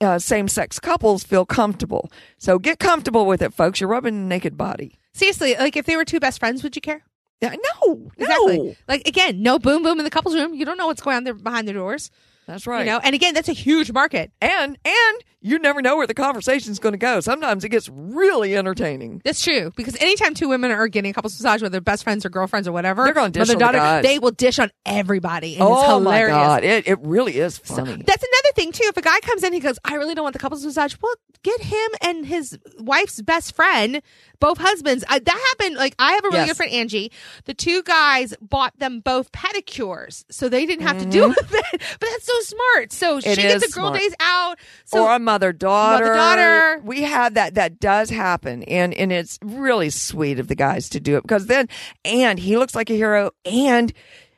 [0.00, 2.10] uh, same sex couples feel comfortable.
[2.38, 3.80] So get comfortable with it, folks.
[3.80, 4.98] You're rubbing naked body.
[5.12, 7.02] Seriously, like if they were two best friends, would you care?
[7.40, 8.58] Yeah, no, Exactly.
[8.58, 8.74] no.
[8.88, 10.54] Like again, no boom boom in the couples room.
[10.54, 12.10] You don't know what's going on there behind the doors.
[12.46, 12.80] That's right.
[12.86, 14.30] You know, and again, that's a huge market.
[14.40, 17.20] and and you never know where the conversation's going to go.
[17.20, 19.20] Sometimes it gets really entertaining.
[19.24, 22.30] That's true because anytime two women are getting a couples massage, whether best friends or
[22.30, 24.02] girlfriends or whatever, They're gonna dish mother on the guys.
[24.04, 26.36] they will dish on everybody, and it's oh my hilarious.
[26.36, 28.02] god, it it really is funny.
[28.04, 28.84] That's another thing too.
[28.86, 31.14] If a guy comes in, he goes, "I really don't want the couples massage." Well,
[31.42, 34.02] get him and his wife's best friend,
[34.40, 35.04] both husbands.
[35.08, 35.76] I, that happened.
[35.76, 36.48] Like I have a really Yes.
[36.48, 37.12] good friend, Angie.
[37.44, 41.28] The two guys bought them both pedicures, so they didn't have to do mm-hmm.
[41.30, 41.82] with it.
[42.00, 42.92] But that's so smart.
[42.92, 44.00] So she gets a girl smart.
[44.00, 44.58] days out.
[44.84, 46.04] So or a mother daughter.
[46.06, 46.80] Mother-daughter.
[46.84, 47.54] We have that.
[47.54, 51.46] That does happen, and and it's really sweet of the guys to do it because
[51.46, 51.68] then,
[52.04, 53.92] and he looks like a hero, and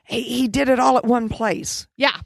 [0.05, 1.87] he, he did it all at one place.
[1.97, 2.17] Yeah.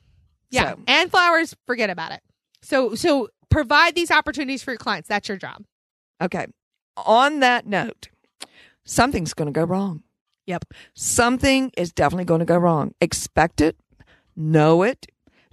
[0.50, 0.72] Yeah.
[0.74, 2.22] So- And flowers, forget about it.
[2.62, 5.10] So so provide these opportunities for your clients.
[5.10, 5.64] That's your job.
[6.22, 6.48] Okay.
[6.98, 8.10] On that note,
[8.86, 10.04] something's going to go wrong.
[10.46, 10.66] Yep.
[10.94, 12.94] Something is definitely going to go wrong.
[13.02, 13.78] Expect it,
[14.36, 15.06] know it,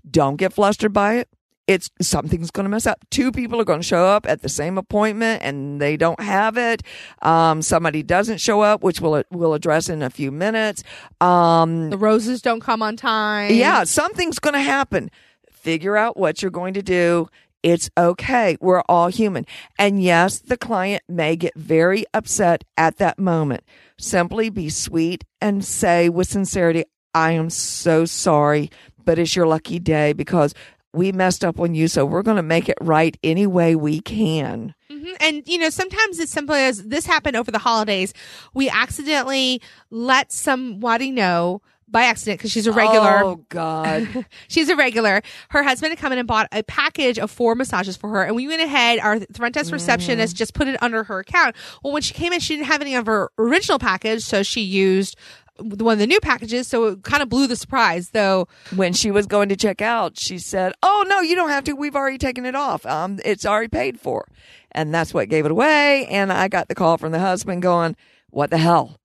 [0.08, 1.28] don't get flustered by it.
[1.66, 2.98] it's something's going to mess up.
[3.10, 6.56] Two people are going to show up at the same appointment and they don't have
[6.56, 6.82] it.
[7.22, 10.82] Um, somebody doesn't show up, which we'll we'll address in a few minutes.
[11.20, 13.52] Um, The roses don't come on time.
[13.52, 15.10] yeah, something's going to happen.
[15.50, 17.28] Figure out what you're going to do.
[17.62, 18.56] It's okay.
[18.60, 19.44] We're all human.
[19.78, 23.62] And yes, the client may get very upset at that moment.
[23.98, 28.70] Simply be sweet and say with sincerity, I am so sorry,
[29.10, 30.54] but it's your lucky day because
[30.92, 31.88] we messed up on you.
[31.88, 34.72] So we're going to make it right any way we can.
[34.88, 35.16] Mhm.
[35.18, 38.14] And you know, sometimes it's simple as this happened over the holidays.
[38.54, 43.24] We accidentally let somebody know by accident because she's a regular.
[43.24, 44.24] Oh, God.
[44.46, 45.22] She's a regular.
[45.48, 48.36] Her husband had come in and bought a package of four massages for her, and
[48.36, 49.00] we went ahead.
[49.00, 51.56] Our front desk receptionist just put it under her account.
[51.82, 54.60] Well, when she came in, she didn't have any of her original package, so she
[54.60, 55.16] used
[55.60, 56.68] one of the new packages.
[56.68, 58.48] So it kind of blew the surprise, though.
[58.74, 61.72] when she was going to check out, she said, "Oh no, you don't have to.
[61.72, 62.84] We've already taken it off.
[62.86, 64.26] Um, it's already paid for."
[64.72, 66.06] And that's what gave it away.
[66.06, 67.96] And I got the call from the husband going,
[68.30, 68.96] "What the hell?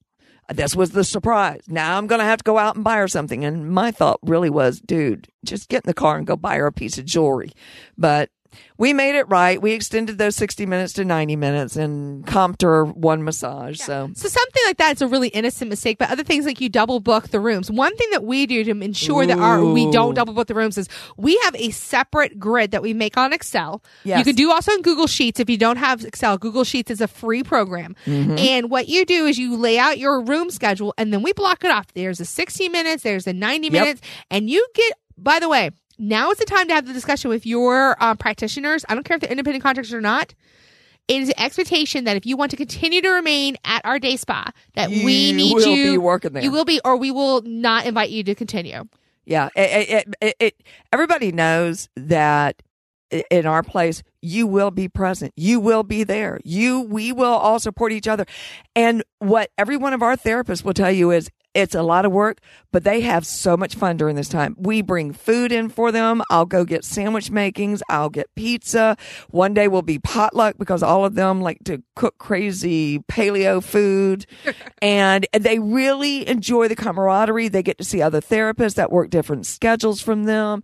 [0.53, 1.61] This was the surprise.
[1.67, 4.19] Now I'm going to have to go out and buy her something." And my thought
[4.21, 7.05] really was, "Dude, just get in the car and go buy her a piece of
[7.05, 7.51] jewelry."
[7.97, 8.29] But
[8.77, 9.61] we made it right.
[9.61, 13.79] We extended those 60 minutes to 90 minutes and comped her one massage.
[13.79, 16.69] So So something like that is a really innocent mistake, but other things like you
[16.69, 17.71] double book the rooms.
[17.71, 20.77] One thing that we do to ensure that our we don't double book the rooms
[20.77, 20.87] is
[21.17, 23.83] we have a separate grid that we make on Excel.
[24.03, 24.19] Yes.
[24.19, 26.37] You can do also in Google Sheets if you don't have Excel.
[26.37, 27.95] Google Sheets is a free program.
[28.05, 28.37] Mm-hmm.
[28.37, 31.63] And what you do is you lay out your room schedule and then we block
[31.63, 31.87] it off.
[31.93, 33.71] There's a 60 minutes, there's a 90 Yep.
[33.71, 37.29] minutes, and you get by the way, now is the time to have the discussion
[37.29, 38.85] with your uh, practitioners.
[38.89, 40.33] I don't care if they're independent contractors or not
[41.07, 44.15] it is an expectation that if you want to continue to remain at our day
[44.15, 46.43] spa, that we You need will you be working there.
[46.43, 48.85] You will be, or we will not invite you to continue.
[49.25, 52.61] Yeah, it, it, it, it, everybody knows that
[53.29, 55.33] in our place, you will be present.
[55.35, 56.39] You will be there.
[56.43, 58.25] You, we will all support each other.
[58.75, 62.11] And what every one of our therapists will tell you is it's a lot of
[62.11, 62.41] work,
[62.71, 64.55] but they have so much fun during this time.
[64.59, 66.21] We bring food in for them.
[66.29, 67.81] I'll go get sandwich makings.
[67.89, 68.97] I'll get pizza.
[69.29, 74.25] One day will be potluck because all of them like to cook crazy paleo food
[74.81, 77.47] and they really enjoy the camaraderie.
[77.47, 80.61] They get to see other therapists that work different schedules from them.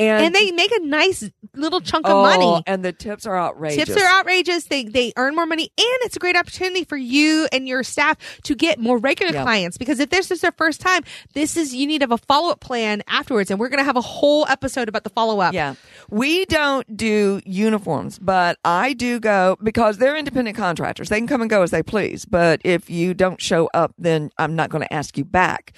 [0.00, 2.62] And, And they make a nice little chunk of oh, money.
[2.66, 3.86] and the tips are outrageous.
[3.86, 4.64] Tips are outrageous.
[4.64, 8.16] They they earn more money, and it's a great opportunity for you and your staff
[8.44, 9.42] to get more regular Yeah.
[9.42, 9.76] clients.
[9.78, 11.02] Because if this is their first time,
[11.34, 13.84] this is you need to have a follow up plan afterwards, and we're going to
[13.84, 15.52] have a whole episode about the follow up.
[15.54, 15.74] Yeah.
[16.08, 21.08] We don't do uniforms, but I do go because they're independent contractors.
[21.08, 22.24] They can come and go as they please.
[22.24, 25.72] But if you don't show up, then I'm not going to ask you back.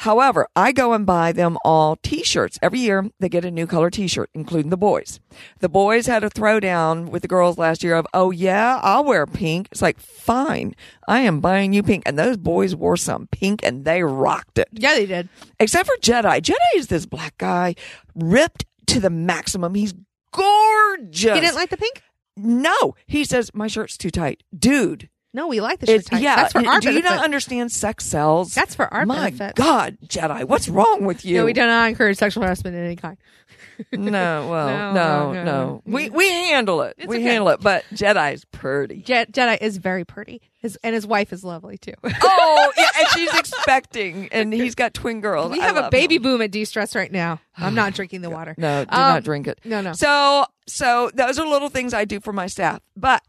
[0.00, 2.58] However, I go and buy them all t-shirts.
[2.62, 5.20] Every year they get a new color t-shirt, including the boys.
[5.58, 9.26] The boys had a throwdown with the girls last year of, oh yeah, I'll wear
[9.26, 9.68] pink.
[9.70, 10.74] It's like, fine.
[11.06, 12.04] I am buying you pink.
[12.06, 15.28] And those boys wore some pink and they rocked it yeah, they did.
[15.58, 16.40] except for Jedi.
[16.40, 17.74] Jedi is this black guy,
[18.14, 19.74] ripped to the maximum.
[19.74, 19.92] He's
[20.32, 21.34] gorgeous.
[21.34, 22.02] He didn't like the pink?
[22.38, 25.10] no, he says my shirt's too tight, dude.
[25.32, 26.36] No, we like the shirt It's yeah.
[26.36, 27.16] that's for our do you benefit.
[27.16, 28.52] not understand sex sells?
[28.54, 29.54] That's for our my benefit.
[29.56, 31.38] God, Jedi, what's wrong with you?
[31.38, 33.16] No, we do not encourage sexual harassment in any kind.
[33.92, 35.82] No, well, No, no, no, no.
[35.86, 36.96] We we handle it.
[36.98, 37.24] It's we okay.
[37.24, 37.60] handle it.
[37.62, 39.00] But Jedi's pretty.
[39.00, 41.94] Je- Jedi is very pretty, his, and his wife is lovely too.
[42.04, 45.50] oh, yeah, and she's expecting, and he's got twin girls.
[45.50, 46.22] we have a baby him.
[46.22, 47.40] boom at de-stress right now.
[47.56, 48.54] I'm not drinking the water.
[48.58, 49.58] No, do Um, not drink it.
[49.64, 49.94] no, no.
[49.94, 52.80] So, so those are little things I do for my staff.
[52.98, 53.22] But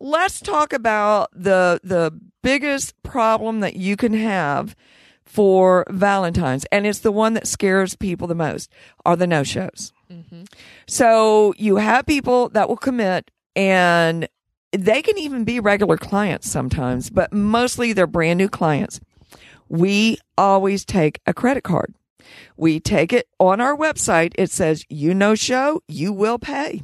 [0.00, 4.74] let's talk about the the biggest problem that you can have
[5.24, 8.70] for Valentine's, and it's the one that scares people the most
[9.06, 9.92] are the no shows.
[10.10, 10.42] Mm-hmm.
[10.88, 14.28] So you have people that will commit and
[14.72, 19.00] they can even be regular clients sometimes, but mostly they're brand new clients.
[19.68, 21.94] We always take a credit card.
[22.56, 24.32] We take it on our website.
[24.36, 26.82] It says, you no show, you will pay.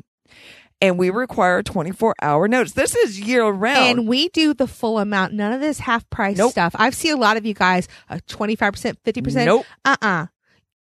[0.80, 2.72] And we require 24 hour notice.
[2.72, 3.98] This is year round.
[4.00, 5.32] And we do the full amount.
[5.32, 6.52] None of this half price Nope.
[6.52, 6.74] stuff.
[6.78, 9.44] I've seen a lot of you guys uh, 25%, 50%.
[9.46, 9.64] Nope.
[9.86, 10.26] Uh-uh.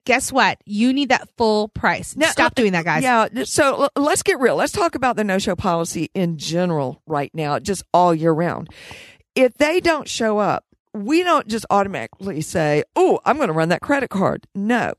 [0.05, 0.57] Guess what?
[0.65, 2.15] You need that full price.
[2.17, 3.03] Now, Stop doing that, guys.
[3.03, 3.27] Yeah.
[3.45, 4.55] So l- let's get real.
[4.55, 8.69] Let's talk about the no show policy in general right now, just all year round.
[9.35, 13.69] If they don't show up, we don't just automatically say, Oh, I'm going to run
[13.69, 14.45] that credit card.
[14.53, 14.93] No,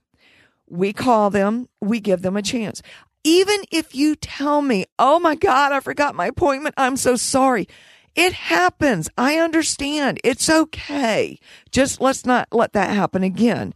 [0.71, 2.81] we call them, we give them a chance.
[3.25, 6.75] Even if you tell me, Oh my God, I forgot my appointment.
[6.79, 7.67] I'm so sorry.
[8.15, 9.09] It happens.
[9.19, 10.21] I understand.
[10.23, 11.39] It's okay.
[11.73, 13.75] Just let's not let that happen again.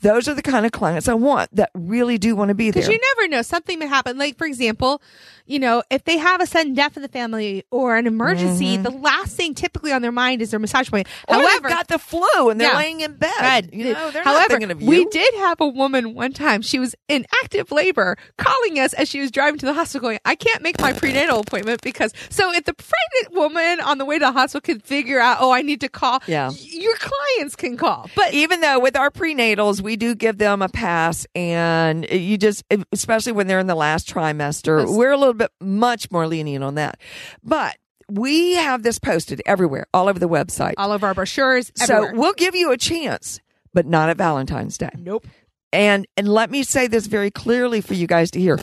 [0.00, 2.82] Those are the kind of clients I want that really do want to be there.
[2.82, 4.18] Because you never know, something may happen.
[4.18, 5.02] Like, for example,
[5.46, 8.82] you know, if they have a sudden death in the family or an emergency, mm-hmm.
[8.84, 11.14] the last thing typically on their mind is their massage appointment.
[11.28, 12.76] They've However, got the flu and they're Yeah.
[12.78, 13.30] laying in bed.
[13.40, 13.72] Right.
[13.72, 14.88] You know, they're not However, thinking of you.
[14.88, 16.62] we did have a woman one time.
[16.62, 20.18] She was in active labor calling us as she was driving to the hospital going,
[20.24, 24.18] I can't make my prenatal appointment because so if the pregnant woman on the way
[24.18, 26.50] to the hospital could figure out, oh, I need to call, Yeah.
[26.60, 28.08] your clients can call.
[28.14, 32.64] But even though with our prenatals we do give them a pass and you just
[32.92, 34.90] especially when they're in the last trimester Yes.
[34.96, 36.98] we're a little bit much more lenient on that
[37.42, 37.76] but
[38.10, 42.14] we have this posted everywhere all over the website all of our brochures, so everywhere.
[42.14, 43.40] we'll give you a chance
[43.72, 45.26] but not at valentine's day nope.
[45.72, 48.58] and and let me say this very clearly for you guys to hear.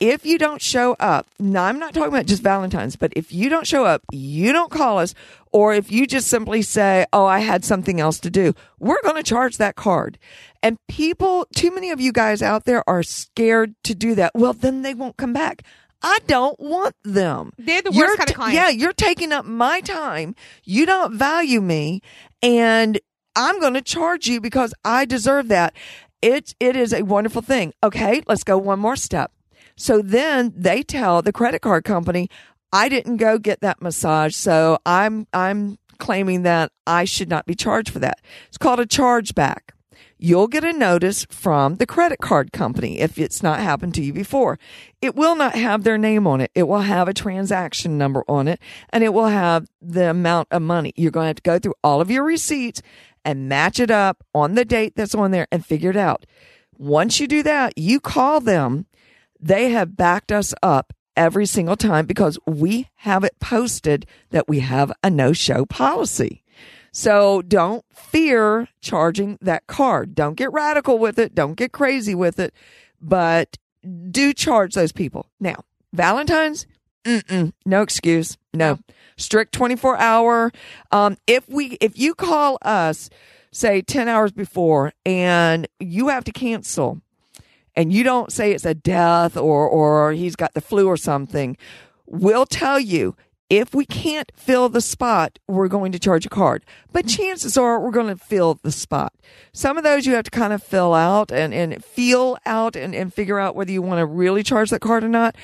[0.00, 3.48] If you don't show up, now I'm not talking about just Valentine's, but if you
[3.48, 5.14] don't show up, you don't call us,
[5.52, 9.16] or if you just simply say, Oh, I had something else to do, we're going
[9.16, 10.18] to charge that card.
[10.62, 14.32] And people, too many of you guys out there are scared to do that.
[14.34, 15.62] Well, then they won't come back.
[16.02, 17.52] I don't want them.
[17.58, 18.54] They're the worst You're kind of t- clients.
[18.54, 20.34] Yeah, you're taking up my time.
[20.62, 22.02] You don't value me,
[22.40, 23.00] and
[23.34, 25.74] I'm going to charge you because I deserve that.
[26.22, 27.72] It it is a wonderful thing.
[27.82, 29.32] Okay, let's go one more step.
[29.78, 32.28] So then they tell the credit card company,
[32.72, 37.54] I didn't go get that massage, so I'm I'm claiming that I should not be
[37.54, 38.20] charged for that.
[38.48, 39.70] It's called a chargeback.
[40.20, 44.12] You'll get a notice from the credit card company if it's not happened to you
[44.12, 44.58] before.
[45.00, 46.50] It will not have their name on it.
[46.56, 48.60] It will have a transaction number on it
[48.90, 50.92] and it will have the amount of money.
[50.96, 52.82] You're going to have to go through all of your receipts
[53.24, 56.26] and match it up on the date that's on there and figure it out.
[56.76, 58.86] Once you do that, you call them.
[59.40, 64.60] They have backed us up every single time because we have it posted that we
[64.60, 66.44] have a no show policy.
[66.92, 70.14] So don't fear charging that card.
[70.14, 71.34] Don't get radical with it.
[71.34, 72.54] Don't get crazy with it,
[73.00, 73.56] but
[74.10, 75.26] do charge those people.
[75.38, 76.66] Now, Valentine's,
[77.04, 78.36] mm-mm, no excuse.
[78.54, 78.78] No,
[79.16, 80.52] strict 24 hour.
[80.90, 83.10] Um, if we, if you call us,
[83.52, 87.00] say 10 hours before and you have to cancel
[87.78, 91.56] and you don't say it's a death or, or he's got the flu or something,
[92.06, 93.14] we'll tell you
[93.48, 96.66] if we can't fill the spot, we're going to charge a card.
[96.92, 97.16] But mm.
[97.16, 99.14] chances are we're going to fill the spot.
[99.52, 102.96] Some of those you have to kind of fill out and, and feel out and,
[102.96, 105.36] and figure out whether you want to really charge that card or not.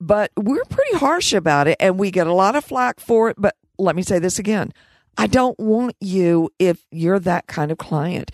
[0.00, 3.36] But we're pretty harsh about it and we get a lot of flack for it.
[3.38, 4.72] But let me say this again.
[5.16, 8.32] I don't want you if you're that kind of client.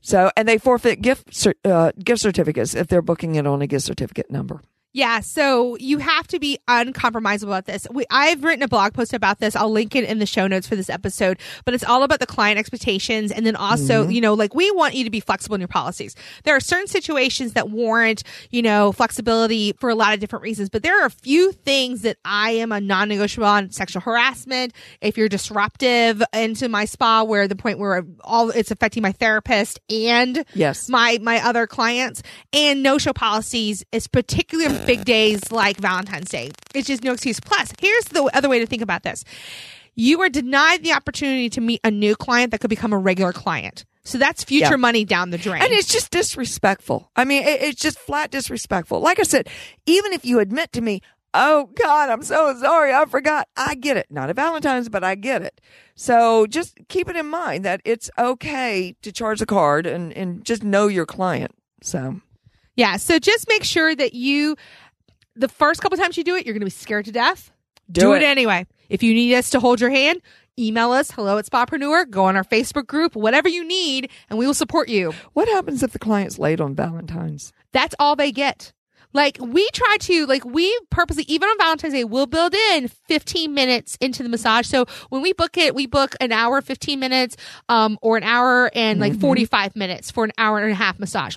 [0.00, 3.84] So, and they forfeit gift uh, gift certificates if they're booking it on a gift
[3.84, 4.62] certificate number.
[4.92, 7.86] Yeah, so you have to be uncompromisable about this.
[7.90, 9.54] We, I've written a blog post about this.
[9.54, 12.26] I'll link it in the show notes for this episode, but it's all about the
[12.26, 13.30] client expectations.
[13.30, 14.12] And then also, mm-hmm.
[14.12, 16.16] you know, like we want you to be flexible in your policies.
[16.44, 20.70] There are certain situations that warrant, you know, flexibility for a lot of different reasons,
[20.70, 24.72] but there are a few things that I am a non negotiable on sexual harassment.
[25.02, 29.80] If you're disruptive into my spa where the point where all it's affecting my therapist
[29.90, 30.88] and Yes.
[30.88, 32.22] my my other clients
[32.54, 36.50] and no show policies is particularly on big days like Valentine's Day.
[36.74, 37.40] It's just no excuse.
[37.40, 39.24] Plus, here's the other way to think about this.
[39.94, 43.32] You are denied the opportunity to meet a new client that could become a regular
[43.32, 43.84] client.
[44.04, 44.76] So that's future Yeah.
[44.76, 45.60] money down the drain.
[45.62, 47.10] And it's just disrespectful.
[47.16, 49.00] I mean, it, it's just flat disrespectful.
[49.00, 49.48] Like I said,
[49.86, 51.02] even if you admit to me,
[51.34, 53.48] oh God, I'm so sorry, I forgot.
[53.56, 54.06] I get it.
[54.08, 55.60] Not at Valentine's, but I get it.
[55.94, 60.42] So just keep it in mind that it's okay to charge a card and, and
[60.44, 61.50] just know your client.
[61.82, 62.20] So
[62.78, 62.96] yeah.
[62.96, 64.56] So just make sure that you,
[65.34, 67.50] the first couple times you do it, you're going to be scared to death.
[67.90, 68.22] Do it.
[68.22, 68.26] it.
[68.26, 68.66] anyway.
[68.88, 70.22] If you need us to hold your hand,
[70.58, 74.46] email us hello at spapreneur, go on our Facebook group, whatever you need, and we
[74.46, 75.12] will support you.
[75.32, 77.52] what happens if the client's late on Valentine's?
[77.72, 78.72] that's all they get.
[79.12, 83.52] Like we try to, like we purposely, even on Valentine's Day, we'll build in 15
[83.54, 84.66] minutes into the massage.
[84.66, 87.36] So when we book it, we book an hour, 15 minutes,
[87.68, 91.36] um, or an hour and like 45 minutes for an hour and a half massage.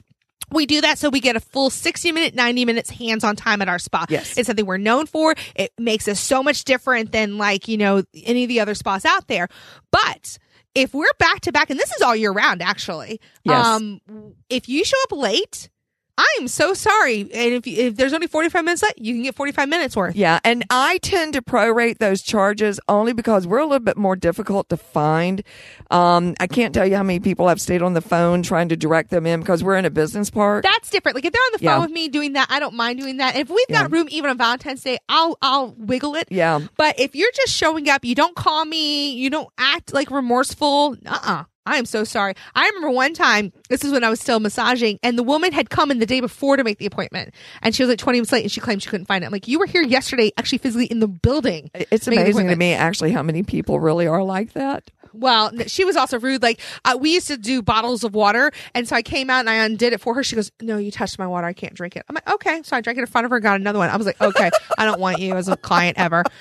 [0.51, 3.61] We do that so we get a full 60 minute, 90 minutes hands on time
[3.61, 4.05] at our spa.
[4.09, 4.37] Yes.
[4.37, 5.33] It's something we're known for.
[5.55, 9.05] It makes us so much different than like, you know, any of the other spas
[9.05, 9.47] out there.
[9.91, 10.37] But
[10.75, 13.65] if we're back to back, and this is all year round actually, Yes.
[13.65, 13.99] um,
[14.49, 15.69] if you show up late,
[16.21, 17.21] I am so sorry.
[17.21, 20.15] And if, if there's only 45 minutes left, you can get 45 minutes worth.
[20.15, 24.15] Yeah, and I tend to prorate those charges only because we're a little bit more
[24.15, 25.41] difficult to find.
[25.89, 28.77] Um, I can't tell you how many people have stayed on the phone trying to
[28.77, 30.63] direct them in because we're in a business park.
[30.63, 31.15] That's different.
[31.15, 31.79] Like if they're on the phone Yeah.
[31.79, 33.33] with me doing that, I don't mind doing that.
[33.35, 33.81] And if we've Yeah.
[33.83, 36.27] got room even on Valentine's Day, I'll I'll wiggle it.
[36.29, 36.59] yeah.
[36.77, 40.95] But if you're just showing up, you don't call me, you don't act like remorseful.
[41.05, 42.33] Uh uh I am so sorry.
[42.55, 45.69] I remember one time, this is when I was still massaging, and the woman had
[45.69, 47.33] come in the day before to make the appointment.
[47.61, 49.27] And she was like 20 minutes late and she claimed she couldn't find it.
[49.27, 51.69] I'm like, you were here yesterday, actually physically in the building.
[51.73, 54.89] It's amazing to me, actually, how many people really are like that.
[55.13, 56.41] Well, she was also rude.
[56.41, 58.51] Like, uh, we used to do bottles of water.
[58.73, 60.23] And so I came out and I undid it for her.
[60.23, 61.45] She goes, No, you touched my water.
[61.45, 62.05] I can't drink it.
[62.07, 62.61] I'm like, Okay.
[62.63, 63.89] So I drank it in front of her, and got another one.
[63.89, 66.23] I was like, Okay, I don't want you as a client ever.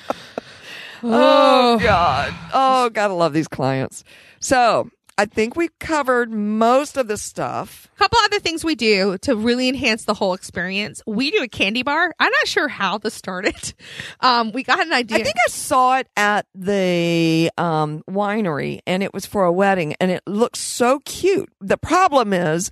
[1.03, 2.35] Oh God.
[2.53, 4.05] Oh, gotta love these clients.
[4.39, 4.91] So
[5.21, 7.91] I think we covered most of the stuff.
[7.97, 11.03] A couple other things we do to really enhance the whole experience.
[11.07, 12.15] We do a candy bar.
[12.19, 13.75] I'm not sure how this started.
[14.23, 15.19] Um, we got an idea.
[15.19, 19.95] I think I saw it at the um, winery and it was for a wedding
[19.99, 21.49] and it looks so cute.
[21.61, 22.71] The problem is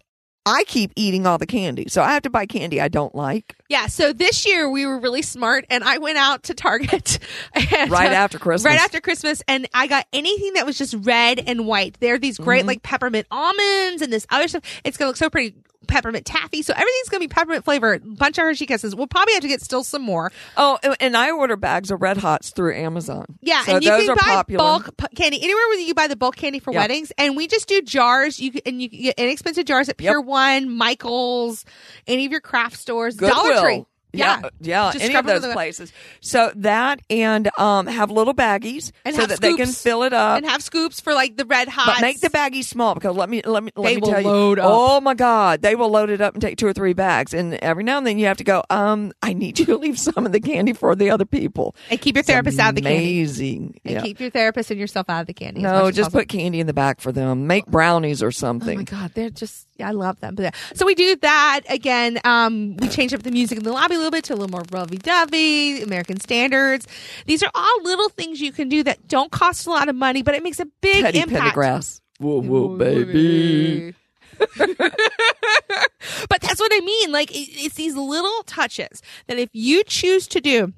[0.49, 1.87] I keep eating all the candy.
[1.89, 3.87] So I have to buy candy I don't like yeah.
[3.87, 7.19] So this year we were really smart, and I went out to Target
[7.53, 8.65] and, right uh, after Christmas.
[8.65, 11.99] Right after Christmas, and I got anything that was just red and white.
[12.01, 12.69] They're these great Mm-hmm.
[12.69, 14.63] like peppermint almonds and this other stuff.
[14.85, 15.55] It's gonna look so pretty.
[15.89, 17.99] Peppermint taffy, so everything's gonna be peppermint flavor.
[17.99, 18.95] Bunch of Hershey kisses.
[18.95, 20.30] We'll probably have to get still some more.
[20.57, 23.24] Oh, and I order bags of Red Hots through Amazon.
[23.41, 24.59] Yeah, so and you those can are buy popular.
[24.59, 26.80] bulk candy anywhere where you buy the bulk candy for Yep.
[26.80, 27.12] weddings.
[27.18, 28.39] And we just do jars.
[28.39, 30.12] You can, and you can get inexpensive jars at Yep.
[30.12, 31.64] Pier One, Michaels,
[32.07, 33.84] any of your craft stores, Dollar Tree.
[34.11, 35.93] Yeah, yeah, Just any of those with a- places.
[36.23, 39.83] So that and um, have little baggies And so have that they can scoops.
[39.83, 40.39] fill it up.
[40.39, 41.87] and have scoops for like the red hot.
[41.87, 44.21] But make the baggies small because let me let me let They me will tell
[44.23, 44.27] you.
[44.27, 44.67] load up.
[44.67, 47.53] Oh my God, they will load it up and take two or three bags, and
[47.57, 48.63] every now and then you have to go.
[48.71, 51.77] Um, I need you to leave some of the candy for the other people.
[51.91, 52.97] and keep your therapist out of the candy.
[53.21, 53.79] Amazing.
[53.85, 54.01] And Yeah.
[54.03, 55.61] keep your therapist and yourself out of the candy.
[55.61, 56.21] as much No, as just possible.
[56.21, 57.47] put candy in the back for them.
[57.47, 58.79] Make brownies or something.
[58.79, 58.97] Oh something.
[58.97, 60.35] my god, they're just I love them.
[60.35, 60.51] But yeah.
[60.74, 62.18] so we do that again.
[62.24, 64.51] Um, we change up the music in the lobby a little bit to a little
[64.51, 66.87] more lovey-dovey, American standards.
[67.26, 70.22] These are all little things you can do that don't cost a lot of money,
[70.22, 71.14] but it makes a big impact.
[71.14, 71.57] Teddy impact.
[71.57, 72.01] Pendergrass.
[72.18, 73.95] Whoa, whoa, baby.
[74.59, 77.12] but that's what I mean.
[77.12, 80.72] Like it, it's these little touches that if you choose to do.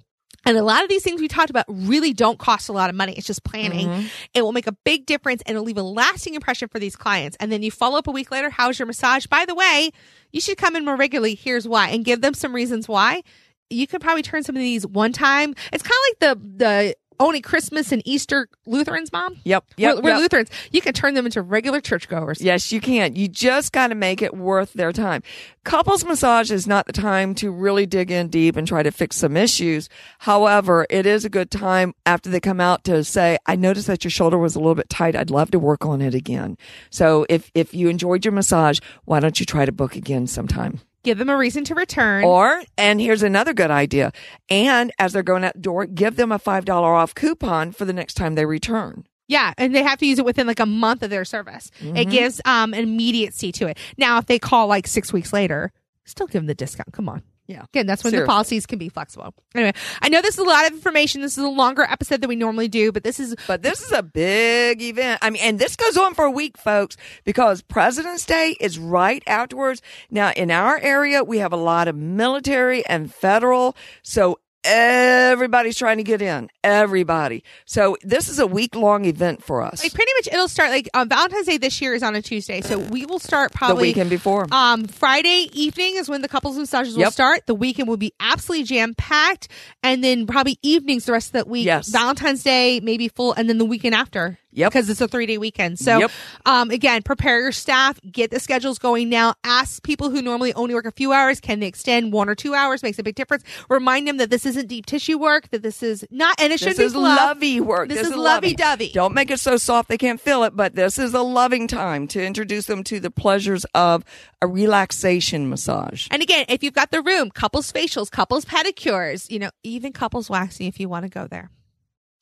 [0.46, 2.96] And a lot of these things we talked about really don't cost a lot of
[2.96, 3.14] money.
[3.16, 3.88] It's just planning.
[3.88, 4.06] Mm-hmm.
[4.34, 7.36] It will make a big difference and it'll leave a lasting impression for these clients.
[7.40, 8.50] And then you follow up a week later.
[8.50, 9.26] How's your massage?
[9.26, 9.90] By the way,
[10.32, 11.34] you should come in more regularly.
[11.34, 13.22] Here's why and give them some reasons why.
[13.68, 15.54] You could probably turn some of these one time.
[15.72, 19.36] It's kind of like the, the only Christmas and Easter Lutherans, mom.
[19.44, 20.18] Yep, yep, we're, we're yep.
[20.18, 20.50] Lutherans.
[20.72, 22.40] You can turn them into regular churchgoers.
[22.40, 23.14] Yes, you can.
[23.14, 25.22] You just got to make it worth their time.
[25.62, 29.16] Couples massage is not the time to really dig in deep and try to fix
[29.16, 29.88] some issues.
[30.18, 34.02] However, it is a good time after they come out to say, I noticed that
[34.02, 35.14] your shoulder was a little bit tight.
[35.14, 36.56] I'd love to work on it again.
[36.88, 40.80] So if, if you enjoyed your massage, why don't you try to book again sometime?
[41.02, 42.24] Give them a reason to return.
[42.24, 44.12] Or, and here's another good idea.
[44.48, 47.92] And as they're going out the door, give them a $5 off coupon for the
[47.92, 49.06] next time they return.
[49.26, 51.70] Yeah, and they have to use it within like a month of their service.
[51.80, 52.10] It Mm-hmm.
[52.10, 53.78] gives um an immediacy to it.
[53.96, 55.72] Now, if they call like six weeks later,
[56.04, 56.92] still give them the discount.
[56.92, 57.22] Come on.
[57.50, 57.64] Yeah.
[57.64, 58.26] Again, that's when Seriously.
[58.26, 59.34] the policies can be flexible.
[59.56, 61.20] Anyway, I know this is a lot of information.
[61.20, 63.90] This is a longer episode than we normally do, but this is But this is
[63.90, 65.18] a big event.
[65.20, 69.24] I mean, and this goes on for a week, folks, because President's Day is right
[69.26, 69.82] afterwards.
[70.12, 73.76] Now, in our area, we have a lot of military and federal.
[74.02, 76.50] So everybody's trying to get in.
[76.62, 77.42] Everybody.
[77.64, 79.82] So this is a week long event for us.
[79.82, 82.60] like pretty much it'll start like um, Valentine's Day this year is on a Tuesday,
[82.60, 84.46] so we will start probably The weekend before.
[84.52, 87.12] Um, Friday evening is when the couples massages will Yep.
[87.12, 87.46] start.
[87.46, 89.48] The weekend will be absolutely jam packed,
[89.82, 91.66] and then probably evenings the rest of that week.
[91.66, 91.88] Yes.
[91.90, 94.38] Valentine's Day maybe full, and then the weekend after.
[94.52, 94.72] Yep.
[94.72, 95.78] because it's a three day weekend.
[95.78, 96.10] So, Yep.
[96.46, 99.34] um, again, prepare your staff, get the schedules going now.
[99.44, 102.54] Ask people who normally only work a few hours, can they extend one or two
[102.54, 102.82] hours?
[102.82, 103.44] Makes a big difference.
[103.68, 106.68] Remind them that this isn't deep tissue work, that this is not, and it This
[106.76, 107.16] should is be love.
[107.16, 107.88] lovey work.
[107.88, 108.20] This, is, lovey.
[108.48, 108.90] lovey-dovey.
[108.92, 112.08] Don't make it so soft they can't feel it, but this is a loving time
[112.08, 114.04] to introduce them to the pleasures of
[114.42, 116.08] a relaxation massage.
[116.10, 120.28] And again, if you've got the room, couples facials, couples pedicures, you know, even couples
[120.28, 121.50] waxing if you want to go there.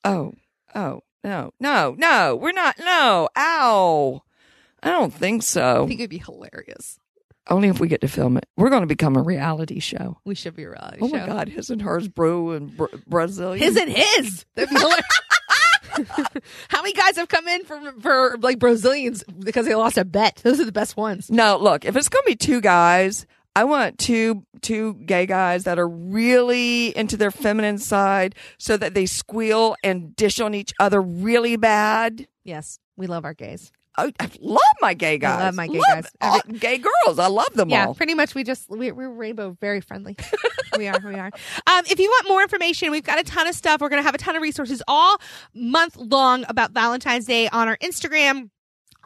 [0.05, 0.35] Oh,
[0.75, 2.77] oh, no, no, no, we're not.
[2.79, 4.23] No, ow.
[4.83, 5.85] I don't think so.
[5.85, 6.99] I think it'd be hilarious.
[7.51, 8.47] Only if we get to film it.
[8.57, 10.19] We're going to become a reality show.
[10.25, 11.17] We should be a reality Oh show.
[11.17, 13.59] my God, his and hers, brew and br- Brazilian.
[13.63, 14.45] His and his.
[14.55, 15.05] That'd be hilarious.
[16.69, 20.37] How many guys have come in for for like Brazilians because they lost a bet?
[20.45, 21.31] Those are the best ones.
[21.31, 23.27] No, look, if it's going to be two guys,
[23.57, 28.95] I want two two gay guys that are really into their feminine side so that
[28.95, 32.29] they squeal and dish on each other really bad.
[32.45, 33.73] Yes, we love our gays.
[33.97, 35.41] I, I love my gay guys.
[35.41, 36.11] I love my gay Love guys.
[36.21, 37.19] all- gay girls.
[37.19, 37.93] I love them Yeah, all.
[37.95, 38.33] Yeah, pretty much.
[38.33, 40.15] We just we, we're rainbow, very friendly.
[40.77, 41.33] we are, we are.
[41.67, 43.81] Um, if you want more information, we've got a ton of stuff.
[43.81, 45.17] We're going to have a ton of resources all
[45.53, 48.51] month long about Valentine's Day on our Instagram.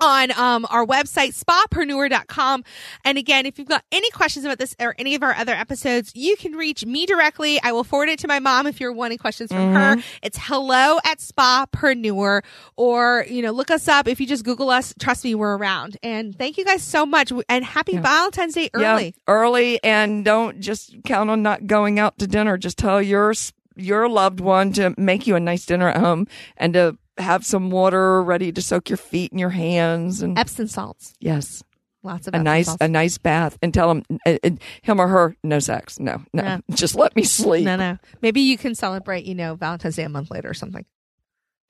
[0.02, 2.64] On um, our website, spapreneur.com.
[3.04, 6.12] And again, if you've got any questions about this or any of our other episodes,
[6.14, 7.60] you can reach me directly.
[7.62, 10.00] I will forward it to my mom if you're wanting questions from Mm-hmm.
[10.00, 10.04] her.
[10.22, 12.42] It's hello at spapreneur
[12.76, 14.08] or, you know, look us up.
[14.08, 15.96] If you just Google us, trust me, we're around.
[16.02, 17.32] And thank you guys so much.
[17.48, 19.04] And happy Valentine's Day early.
[19.04, 22.58] Yeah, early, and don't just count on not going out to dinner.
[22.58, 23.32] Just tell your
[23.76, 26.26] your loved one to make you a nice dinner at home
[26.58, 30.66] and to have some water ready to soak your feet and your hands and Epsom
[30.68, 31.14] salts.
[31.20, 31.62] yes,
[32.04, 32.78] Lots of a Epsom nice salts.
[32.82, 34.50] a nice bath and tell him uh, uh,
[34.82, 36.00] him or her no sex.
[36.00, 36.60] No, no, No.
[36.74, 37.64] just let me sleep.
[37.64, 37.98] no, no.
[38.20, 40.84] Maybe you can celebrate, you know, Valentine's Day a month later or something.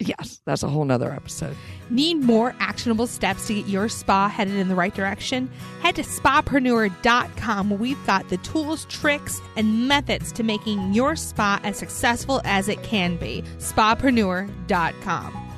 [0.03, 1.57] Yes, that's a whole nother episode.
[1.91, 5.51] Need more actionable steps to get your spa headed in the right direction?
[5.81, 11.61] Head to spapreneur.com where we've got the tools, tricks, and methods to making your spa
[11.63, 13.43] as successful as it can be.
[13.59, 15.52] Spapreneur.com.